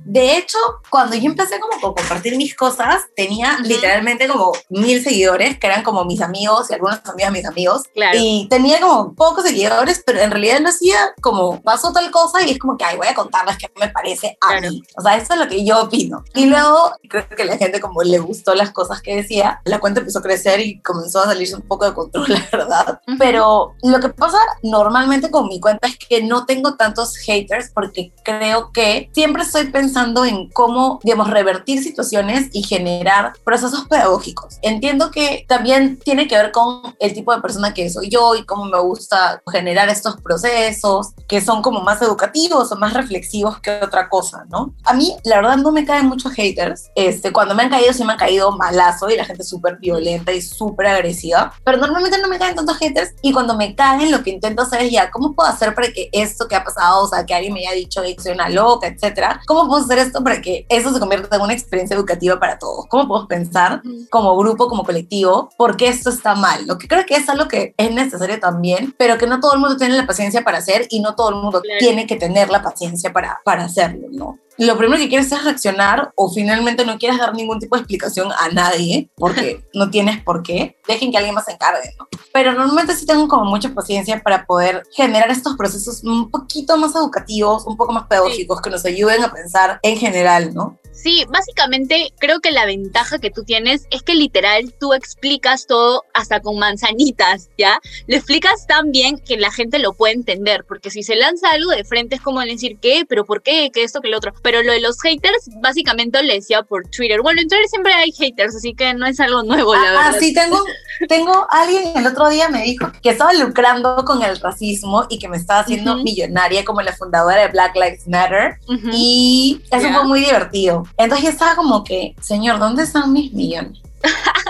De 0.05 0.37
hecho, 0.37 0.57
cuando 0.89 1.15
yo 1.15 1.25
empecé 1.25 1.59
como 1.59 1.75
a 1.75 1.81
compartir 1.95 2.37
mis 2.37 2.55
cosas, 2.55 3.01
tenía 3.15 3.57
literalmente 3.59 4.27
como 4.27 4.53
mil 4.69 5.03
seguidores, 5.03 5.57
que 5.59 5.67
eran 5.67 5.83
como 5.83 6.05
mis 6.05 6.21
amigos 6.21 6.69
y 6.69 6.73
algunos 6.73 6.99
amigos 7.05 7.33
de 7.33 7.39
mis 7.39 7.45
amigos. 7.45 7.83
Claro. 7.93 8.17
Y 8.21 8.47
tenía 8.49 8.79
como 8.79 9.13
pocos 9.15 9.43
seguidores, 9.43 10.01
pero 10.05 10.19
en 10.19 10.31
realidad 10.31 10.59
lo 10.61 10.69
hacía 10.69 10.97
como 11.21 11.61
pasó 11.61 11.91
tal 11.91 12.09
cosa 12.11 12.41
y 12.45 12.51
es 12.51 12.59
como 12.59 12.77
que, 12.77 12.85
ay, 12.85 12.97
voy 12.97 13.07
a 13.07 13.13
contarles 13.15 13.57
qué 13.57 13.69
me 13.79 13.89
parece 13.89 14.37
a 14.41 14.47
Claro. 14.59 14.69
mí. 14.71 14.81
O 14.97 15.01
sea, 15.01 15.17
eso 15.17 15.33
es 15.33 15.39
lo 15.39 15.47
que 15.47 15.65
yo 15.65 15.81
opino. 15.83 16.23
Y 16.33 16.45
luego 16.45 16.91
creo 17.09 17.27
que 17.29 17.45
la 17.45 17.57
gente 17.57 17.79
como 17.81 18.01
le 18.03 18.19
gustó 18.19 18.55
las 18.55 18.71
cosas 18.71 19.01
que 19.01 19.15
decía, 19.15 19.61
la 19.65 19.79
cuenta 19.79 19.99
empezó 19.99 20.19
a 20.19 20.23
crecer 20.23 20.59
y 20.61 20.81
comenzó 20.81 21.21
a 21.21 21.25
salirse 21.25 21.55
un 21.55 21.61
poco 21.67 21.85
de 21.85 21.93
control, 21.93 22.25
la 22.29 22.47
verdad. 22.51 23.01
Ujú. 23.07 23.17
Pero 23.17 23.73
lo 23.83 23.99
que 23.99 24.09
pasa 24.09 24.37
normalmente 24.63 25.29
con 25.31 25.47
mi 25.47 25.59
cuenta 25.59 25.87
es 25.87 25.97
que 25.97 26.23
no 26.23 26.45
tengo 26.45 26.75
tantos 26.75 27.15
haters 27.17 27.71
porque 27.73 28.11
creo 28.23 28.71
que 28.71 29.09
siempre 29.13 29.43
estoy 29.43 29.65
pensando 29.77 30.25
en 30.25 30.49
cómo, 30.49 30.99
digamos, 31.03 31.29
revertir 31.29 31.83
situaciones 31.83 32.49
y 32.51 32.63
generar 32.63 33.33
procesos 33.43 33.85
pedagógicos. 33.87 34.57
Entiendo 34.63 35.11
que 35.11 35.45
también 35.47 35.99
tiene 35.99 36.27
que 36.27 36.35
ver 36.35 36.51
con 36.51 36.81
el 36.99 37.13
tipo 37.13 37.31
de 37.31 37.41
persona 37.41 37.75
que 37.75 37.87
soy 37.91 38.09
yo 38.09 38.33
y 38.33 38.43
cómo 38.43 38.65
me 38.65 38.79
gusta 38.79 39.39
generar 39.51 39.87
estos 39.89 40.19
procesos 40.19 41.09
que 41.27 41.41
son 41.41 41.61
como 41.61 41.81
más 41.81 42.01
educativos 42.01 42.71
o 42.71 42.75
más 42.75 42.93
reflexivos 42.93 43.59
que 43.59 43.79
otra 43.83 44.09
cosa, 44.09 44.45
¿no? 44.49 44.73
A 44.83 44.95
mí, 44.95 45.15
la 45.23 45.35
verdad, 45.35 45.57
no 45.57 45.71
me 45.71 45.85
caen 45.85 46.07
muchos 46.07 46.33
haters. 46.33 46.89
Este, 46.95 47.31
cuando 47.31 47.53
me 47.53 47.61
han 47.61 47.69
caído, 47.69 47.93
sí 47.93 48.03
me 48.03 48.13
han 48.13 48.17
caído 48.17 48.51
malazo 48.57 49.11
y 49.11 49.15
la 49.15 49.25
gente 49.25 49.43
súper 49.43 49.77
violenta 49.77 50.31
y 50.31 50.41
súper 50.41 50.87
agresiva, 50.87 51.53
pero 51.63 51.77
normalmente 51.77 52.17
no 52.19 52.29
me 52.29 52.39
caen 52.39 52.55
tantos 52.55 52.77
haters 52.77 53.13
y 53.21 53.31
cuando 53.31 53.55
me 53.55 53.75
caen, 53.75 54.11
lo 54.11 54.23
que 54.23 54.31
intento 54.31 54.63
hacer 54.63 54.81
es 54.81 54.91
ya, 54.91 55.11
¿cómo 55.11 55.33
puedo 55.35 55.47
hacer 55.47 55.75
para 55.75 55.91
que 55.91 56.09
esto 56.11 56.47
que 56.47 56.55
ha 56.55 56.63
pasado, 56.63 57.03
o 57.03 57.07
sea, 57.07 57.27
que 57.27 57.35
alguien 57.35 57.53
me 57.53 57.59
haya 57.59 57.73
dicho 57.73 58.01
que 58.01 58.15
soy 58.19 58.31
una 58.31 58.49
loca, 58.49 58.87
etcétera, 58.87 59.41
¿cómo 59.45 59.66
puedo 59.67 59.83
hacer 59.83 59.99
esto 59.99 60.23
para 60.23 60.41
que 60.41 60.65
eso 60.69 60.93
se 60.93 60.99
convierta 60.99 61.35
en 61.35 61.41
una 61.41 61.53
experiencia 61.53 61.95
educativa 61.95 62.39
para 62.39 62.57
todos? 62.57 62.85
¿Cómo 62.89 63.07
puedo 63.07 63.27
pensar 63.27 63.81
como 64.09 64.35
grupo, 64.37 64.67
como 64.67 64.83
colectivo, 64.83 65.49
por 65.57 65.77
qué 65.77 65.87
esto 65.89 66.09
está 66.09 66.35
mal? 66.35 66.65
Lo 66.67 66.77
que 66.77 66.87
creo 66.87 67.05
que 67.05 67.15
es 67.15 67.27
algo 67.29 67.47
que 67.47 67.73
es 67.77 67.91
necesario 67.91 68.39
también, 68.39 68.93
pero 68.97 69.17
que 69.17 69.27
no 69.27 69.39
todo 69.39 69.53
el 69.53 69.59
mundo 69.59 69.77
tiene 69.77 69.95
la 69.97 70.07
paciencia 70.07 70.43
para 70.43 70.57
hacer 70.59 70.87
y 70.89 70.99
no 71.01 71.15
todo 71.15 71.29
el 71.29 71.35
mundo 71.35 71.61
Claro. 71.61 71.79
tiene 71.79 72.07
que 72.07 72.15
tener 72.15 72.49
la 72.49 72.61
paciencia 72.61 73.11
para, 73.13 73.39
para 73.43 73.65
hacerlo, 73.65 74.07
¿no? 74.11 74.37
Lo 74.57 74.75
primero 74.75 74.99
que 74.99 75.07
quieres 75.07 75.31
es 75.31 75.43
reaccionar 75.43 76.11
o 76.15 76.31
finalmente 76.31 76.83
no 76.83 76.97
quieres 76.97 77.19
dar 77.19 77.35
ningún 77.35 77.59
tipo 77.59 77.75
de 77.75 77.81
explicación 77.81 78.31
a 78.31 78.49
nadie 78.49 79.09
porque 79.15 79.63
no 79.73 79.91
tienes 79.91 80.23
por 80.23 80.41
qué, 80.41 80.77
dejen 80.87 81.11
que 81.11 81.17
alguien 81.17 81.35
más 81.35 81.45
se 81.45 81.51
encargue, 81.51 81.93
¿no? 81.99 82.07
Pero 82.33 82.53
normalmente 82.53 82.95
sí 82.95 83.05
tengo 83.05 83.27
como 83.27 83.45
mucha 83.45 83.73
paciencia 83.73 84.21
para 84.23 84.45
poder 84.45 84.83
generar 84.93 85.29
estos 85.29 85.55
procesos 85.55 86.03
un 86.03 86.31
poquito 86.31 86.75
más 86.77 86.95
educativos, 86.95 87.67
un 87.67 87.77
poco 87.77 87.93
más 87.93 88.07
pedagógicos, 88.07 88.61
que 88.61 88.69
nos 88.69 88.83
ayuden 88.85 89.23
a 89.23 89.31
pensar 89.31 89.79
en 89.83 89.97
general, 89.97 90.53
¿no? 90.53 90.79
Sí, 91.01 91.25
básicamente 91.29 92.11
creo 92.19 92.39
que 92.39 92.51
la 92.51 92.65
ventaja 92.65 93.19
que 93.19 93.29
tú 93.29 93.43
tienes 93.43 93.85
es 93.91 94.01
que 94.01 94.15
literal 94.15 94.73
tú 94.79 94.93
explicas 94.93 95.67
todo 95.67 96.03
hasta 96.13 96.39
con 96.41 96.57
manzanitas, 96.57 97.49
¿ya? 97.57 97.79
Lo 98.07 98.15
explicas 98.17 98.65
tan 98.67 98.91
bien 98.91 99.19
que 99.19 99.37
la 99.37 99.51
gente 99.51 99.77
lo 99.79 99.93
puede 99.93 100.15
entender, 100.15 100.65
porque 100.67 100.89
si 100.89 101.03
se 101.03 101.15
lanza 101.15 101.51
algo 101.51 101.69
de 101.71 101.83
frente 101.83 102.15
es 102.15 102.21
como 102.21 102.41
decir, 102.41 102.77
¿qué? 102.81 103.05
¿Pero 103.07 103.25
por 103.25 103.43
qué? 103.43 103.69
¿Qué 103.71 103.83
esto? 103.83 104.01
¿Qué 104.01 104.07
lo 104.07 104.17
otro? 104.17 104.33
Pero 104.41 104.63
lo 104.63 104.71
de 104.73 104.81
los 104.81 104.99
haters, 105.01 105.49
básicamente 105.61 106.21
lo 106.23 106.33
decía 106.33 106.63
por 106.63 106.87
Twitter. 106.89 107.21
Bueno, 107.21 107.41
en 107.41 107.47
Twitter 107.47 107.67
siempre 107.67 107.93
hay 107.93 108.11
haters, 108.11 108.55
así 108.55 108.73
que 108.73 108.93
no 108.95 109.05
es 109.05 109.19
algo 109.19 109.43
nuevo, 109.43 109.75
la 109.75 109.81
Ah, 109.81 109.83
verdad. 109.91 110.11
ah, 110.15 110.19
sí, 110.19 110.33
tengo, 110.33 110.63
tengo 111.07 111.47
alguien 111.51 111.91
el 111.95 112.07
otro 112.07 112.27
día 112.29 112.49
me 112.49 112.63
dijo 112.63 112.91
que 113.03 113.09
estaba 113.11 113.33
lucrando 113.33 114.03
con 114.03 114.23
el 114.23 114.39
racismo 114.39 115.05
y 115.09 115.19
que 115.19 115.27
me 115.27 115.37
estaba 115.37 115.59
haciendo 115.59 115.93
Ujú. 115.93 116.03
millonaria 116.03 116.65
como 116.65 116.81
la 116.81 116.93
fundadora 116.93 117.41
de 117.43 117.47
Black 117.49 117.75
Lives 117.75 118.07
Matter. 118.07 118.57
Ujú. 118.67 118.89
Y 118.93 119.61
eso 119.71 119.87
Ya. 119.87 119.93
fue 119.93 120.05
muy 120.05 120.21
divertido. 120.21 120.86
Entonces 120.95 121.25
yo 121.25 121.31
estaba 121.31 121.55
como 121.55 121.83
que, 121.83 122.15
señor, 122.21 122.59
¿dónde 122.59 122.83
están 122.83 123.11
mis 123.11 123.33
millones? 123.33 123.79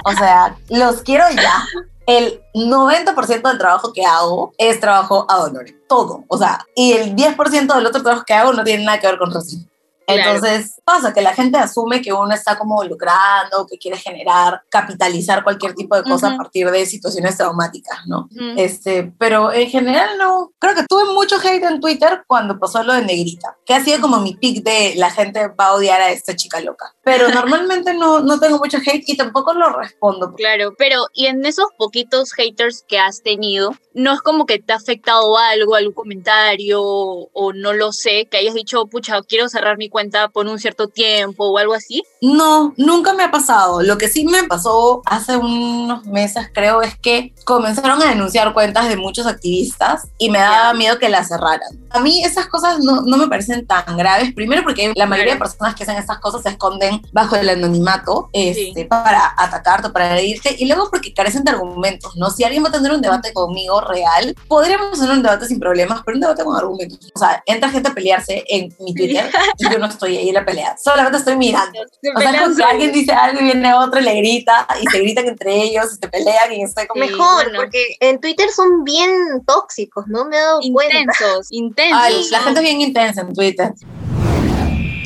O 0.03 0.11
sea, 0.13 0.55
los 0.69 1.01
quiero 1.01 1.25
ya. 1.31 1.65
El 2.05 2.41
90% 2.53 3.41
del 3.41 3.57
trabajo 3.57 3.91
que 3.91 4.05
hago 4.05 4.53
es 4.57 4.79
trabajo 4.79 5.25
ad 5.29 5.45
honorem. 5.45 5.75
Todo. 5.89 6.23
O 6.29 6.37
sea, 6.37 6.65
y 6.75 6.93
el 6.93 7.15
10% 7.15 7.75
del 7.75 7.85
otro 7.85 8.01
trabajo 8.01 8.23
que 8.25 8.33
hago 8.33 8.53
no 8.53 8.63
tiene 8.63 8.85
nada 8.85 8.99
que 8.99 9.07
ver 9.07 9.17
con 9.17 9.33
racismo. 9.33 9.67
Claro. 10.07 10.35
Entonces 10.35 10.81
pasa 10.85 11.13
que 11.13 11.21
la 11.21 11.33
gente 11.33 11.57
asume 11.57 12.01
que 12.01 12.13
uno 12.13 12.33
está 12.33 12.57
como 12.57 12.81
lucrando, 12.83 13.67
que 13.69 13.77
quiere 13.77 13.97
generar, 13.97 14.61
capitalizar 14.69 15.43
cualquier 15.43 15.73
tipo 15.73 15.97
de 15.97 16.03
cosa 16.03 16.29
a 16.29 16.37
partir 16.37 16.71
de 16.71 16.85
situaciones 16.85 17.35
traumáticas, 17.35 18.07
¿no? 18.07 18.29
Este, 18.55 19.11
pero 19.17 19.51
en 19.51 19.69
general 19.69 20.17
no. 20.17 20.53
Creo 20.59 20.75
que 20.75 20.85
tuve 20.87 21.13
mucho 21.13 21.35
hate 21.35 21.63
en 21.63 21.81
Twitter 21.81 22.23
cuando 22.25 22.57
pasó 22.57 22.83
lo 22.83 22.93
de 22.93 23.01
Negrita, 23.01 23.57
que 23.65 23.73
ha 23.73 23.83
sido 23.83 23.99
como 23.99 24.21
mi 24.21 24.35
pick 24.35 24.63
de 24.63 24.93
la 24.95 25.09
gente 25.11 25.49
va 25.49 25.67
a 25.67 25.73
odiar 25.73 25.99
a 25.99 26.11
esta 26.11 26.35
chica 26.35 26.61
loca. 26.61 26.93
Pero 27.07 27.29
normalmente 27.33 27.93
no, 27.93 28.19
no 28.19 28.37
tengo 28.37 28.57
mucho 28.57 28.79
hate 28.85 29.07
y 29.07 29.15
tampoco 29.15 29.53
lo 29.53 29.69
respondo. 29.69 30.33
Claro, 30.33 30.73
pero 30.77 31.07
y 31.13 31.27
en 31.27 31.45
esos 31.45 31.67
poquitos 31.77 32.33
haters 32.33 32.83
que 32.85 32.99
has 32.99 33.23
tenido, 33.23 33.73
no 33.93 34.11
es 34.11 34.21
como 34.21 34.45
que 34.45 34.59
te 34.59 34.73
ha 34.73 34.75
afectado 34.75 35.37
algo, 35.37 35.75
algún 35.75 35.93
comentario 35.93 36.81
o 36.83 37.53
no 37.53 37.71
lo 37.71 37.93
sé, 37.93 38.27
que 38.29 38.37
hayas 38.37 38.55
dicho, 38.55 38.87
pucha, 38.87 39.21
quiero 39.21 39.47
cerrar 39.47 39.77
mi 39.77 39.87
cuenta 39.87 40.27
por 40.27 40.47
un 40.47 40.59
cierto 40.59 40.89
tiempo 40.89 41.45
o 41.47 41.57
algo 41.57 41.73
así. 41.73 42.03
No, 42.21 42.73
nunca 42.75 43.13
me 43.13 43.23
ha 43.23 43.31
pasado. 43.31 43.81
Lo 43.81 43.97
que 43.97 44.09
sí 44.09 44.25
me 44.25 44.43
pasó 44.43 45.01
hace 45.05 45.37
unos 45.37 46.05
meses, 46.07 46.49
creo, 46.53 46.81
es 46.81 46.99
que 46.99 47.33
comenzaron 47.45 48.01
a 48.01 48.09
denunciar 48.09 48.53
cuentas 48.53 48.89
de 48.89 48.97
muchos 48.97 49.27
activistas 49.27 50.09
y 50.17 50.29
me 50.29 50.39
daba 50.39 50.73
miedo 50.73 50.99
que 50.99 51.07
las 51.07 51.29
cerraran. 51.29 51.69
A 51.89 52.01
mí 52.01 52.21
esas 52.21 52.47
cosas 52.47 52.79
no, 52.79 53.03
no 53.03 53.15
me 53.15 53.29
parecen 53.29 53.65
tan 53.65 53.95
graves. 53.95 54.33
Primero 54.33 54.63
porque 54.63 54.91
la 54.93 55.05
mayoría 55.05 55.35
de 55.35 55.39
personas 55.39 55.73
que 55.73 55.83
hacen 55.83 55.95
estas 55.95 56.19
cosas 56.19 56.43
se 56.43 56.49
esconden 56.49 56.96
bajo 57.11 57.35
el 57.35 57.49
anonimato 57.49 58.29
este, 58.33 58.85
para 58.85 59.33
atacarte, 59.37 59.89
para 59.89 60.11
agredirte. 60.11 60.55
Y 60.57 60.65
luego 60.65 60.89
porque 60.89 61.13
carecen 61.13 61.43
de 61.43 61.51
argumentos, 61.51 62.15
¿no? 62.15 62.29
Si 62.29 62.43
alguien 62.43 62.63
va 62.63 62.69
a 62.69 62.71
tener 62.71 62.91
un 62.91 63.01
debate 63.01 63.33
conmigo 63.33 63.81
real, 63.81 64.35
podríamos 64.47 64.93
hacer 64.93 65.09
un 65.09 65.23
debate 65.23 65.47
sin 65.47 65.59
problemas, 65.59 66.01
pero 66.05 66.15
un 66.15 66.21
debate 66.21 66.43
con 66.43 66.55
argumentos. 66.55 67.11
O 67.13 67.19
sea, 67.19 67.43
entra 67.45 67.69
gente 67.69 67.89
a 67.89 67.93
pelearse 67.93 68.43
en 68.47 68.73
mi 68.79 68.93
Twitter 68.93 69.29
y 69.57 69.69
yo 69.69 69.77
no 69.79 69.87
estoy 69.87 70.17
ahí 70.17 70.29
en 70.29 70.35
la 70.35 70.45
pelea. 70.45 70.75
Solamente 70.83 71.17
estoy 71.17 71.35
mirando. 71.35 71.79
O 71.81 72.19
sea, 72.19 72.39
cuando 72.39 72.65
alguien 72.65 72.91
dice 72.91 73.11
algo 73.11 73.41
y 73.41 73.45
viene 73.45 73.73
otro 73.73 73.99
y 73.99 74.03
le 74.03 74.15
grita 74.15 74.67
y 74.81 74.87
se 74.87 74.99
gritan 74.99 75.27
entre 75.27 75.63
ellos 75.63 75.85
y 75.93 75.95
se 75.95 76.07
pelean 76.07 76.53
y 76.53 76.63
estoy 76.63 76.87
como... 76.87 77.05
Mejor, 77.05 77.51
porque 77.55 77.97
en 77.99 78.19
Twitter 78.19 78.49
son 78.49 78.83
bien 78.83 79.09
tóxicos, 79.45 80.05
¿no? 80.07 80.25
Me 80.25 80.37
he 80.37 80.39
dado 80.39 80.59
intensos, 80.61 81.47
intensos. 81.51 81.99
Ay, 82.01 82.25
la 82.31 82.39
gente 82.39 82.59
es 82.59 82.63
bien 82.63 82.81
intensa 82.81 83.21
en 83.21 83.33
Twitter. 83.33 83.73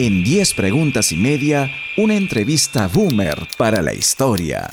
En 0.03 0.23
10 0.23 0.55
preguntas 0.55 1.11
y 1.11 1.15
media, 1.15 1.69
una 1.95 2.15
entrevista 2.15 2.89
boomer 2.91 3.37
para 3.55 3.83
la 3.83 3.93
historia. 3.93 4.67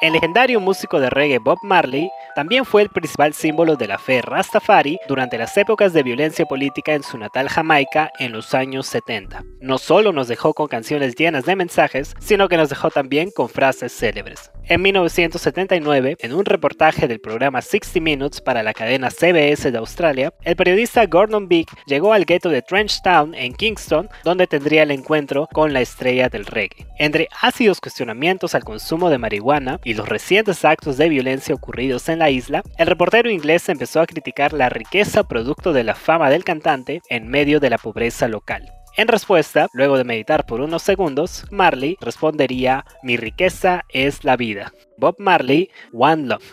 El 0.00 0.12
legendario 0.12 0.60
músico 0.60 1.00
de 1.00 1.10
reggae 1.10 1.38
Bob 1.38 1.58
Marley 1.62 2.12
también 2.36 2.64
fue 2.64 2.82
el 2.82 2.90
principal 2.90 3.34
símbolo 3.34 3.74
de 3.74 3.88
la 3.88 3.98
fe 3.98 4.22
Rastafari 4.22 4.98
durante 5.08 5.36
las 5.36 5.56
épocas 5.56 5.92
de 5.92 6.04
violencia 6.04 6.46
política 6.46 6.94
en 6.94 7.02
su 7.02 7.18
natal 7.18 7.48
Jamaica 7.48 8.12
en 8.20 8.30
los 8.30 8.54
años 8.54 8.86
70. 8.86 9.44
No 9.60 9.78
solo 9.78 10.12
nos 10.12 10.28
dejó 10.28 10.54
con 10.54 10.68
canciones 10.68 11.16
llenas 11.16 11.44
de 11.44 11.56
mensajes, 11.56 12.14
sino 12.20 12.48
que 12.48 12.56
nos 12.56 12.68
dejó 12.68 12.90
también 12.90 13.30
con 13.34 13.48
frases 13.48 13.92
célebres. 13.92 14.52
En 14.68 14.80
1979, 14.80 16.16
en 16.20 16.32
un 16.32 16.44
reportaje 16.44 17.08
del 17.08 17.20
programa 17.20 17.60
60 17.60 18.00
Minutes 18.00 18.40
para 18.40 18.62
la 18.62 18.72
cadena 18.72 19.10
CBS 19.10 19.70
de 19.70 19.78
Australia, 19.78 20.32
el 20.42 20.54
periodista 20.54 21.04
Gordon 21.06 21.48
Beak 21.48 21.68
llegó 21.86 22.12
al 22.12 22.24
gueto 22.24 22.48
de 22.48 22.62
Trenchtown 22.62 23.34
en 23.34 23.54
Kingston, 23.54 24.08
donde 24.22 24.46
tendría 24.46 24.84
el 24.84 24.92
encuentro 24.92 25.48
con 25.52 25.72
la 25.72 25.80
estrella 25.80 26.28
del 26.28 26.46
reggae. 26.46 26.86
Entre 26.98 27.28
ácidos 27.40 27.80
cuestionamientos 27.80 28.54
al 28.54 28.62
consumo 28.62 29.10
de 29.10 29.18
marihuana 29.18 29.80
y 29.84 29.94
los 29.94 30.08
recientes 30.08 30.64
actos 30.64 30.96
de 30.96 31.08
violencia 31.08 31.54
ocurridos 31.54 32.08
en 32.08 32.20
la 32.20 32.30
isla, 32.30 32.62
el 32.78 32.86
reportero 32.86 33.30
inglés 33.30 33.68
empezó 33.68 34.00
a 34.00 34.06
criticar 34.06 34.52
la 34.52 34.68
riqueza 34.68 35.24
producto 35.24 35.72
de 35.72 35.84
la 35.84 35.96
fama 35.96 36.30
del 36.30 36.44
cantante 36.44 37.02
en 37.08 37.26
medio 37.26 37.58
de 37.58 37.70
la 37.70 37.78
pobreza 37.78 38.28
local. 38.28 38.72
En 38.96 39.08
respuesta, 39.08 39.68
luego 39.72 39.96
de 39.96 40.04
meditar 40.04 40.44
por 40.44 40.60
unos 40.60 40.82
segundos, 40.82 41.46
Marley 41.50 41.96
respondería, 42.00 42.84
mi 43.02 43.16
riqueza 43.16 43.84
es 43.88 44.22
la 44.22 44.36
vida. 44.36 44.74
Bob 44.98 45.16
Marley, 45.18 45.70
One 45.92 46.26
Love. 46.26 46.44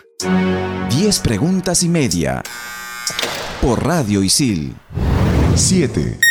10 0.88 1.20
preguntas 1.20 1.82
y 1.82 1.88
media. 1.88 2.42
Por 3.60 3.84
Radio 3.84 4.22
Isil. 4.22 4.74
7. 5.54 6.29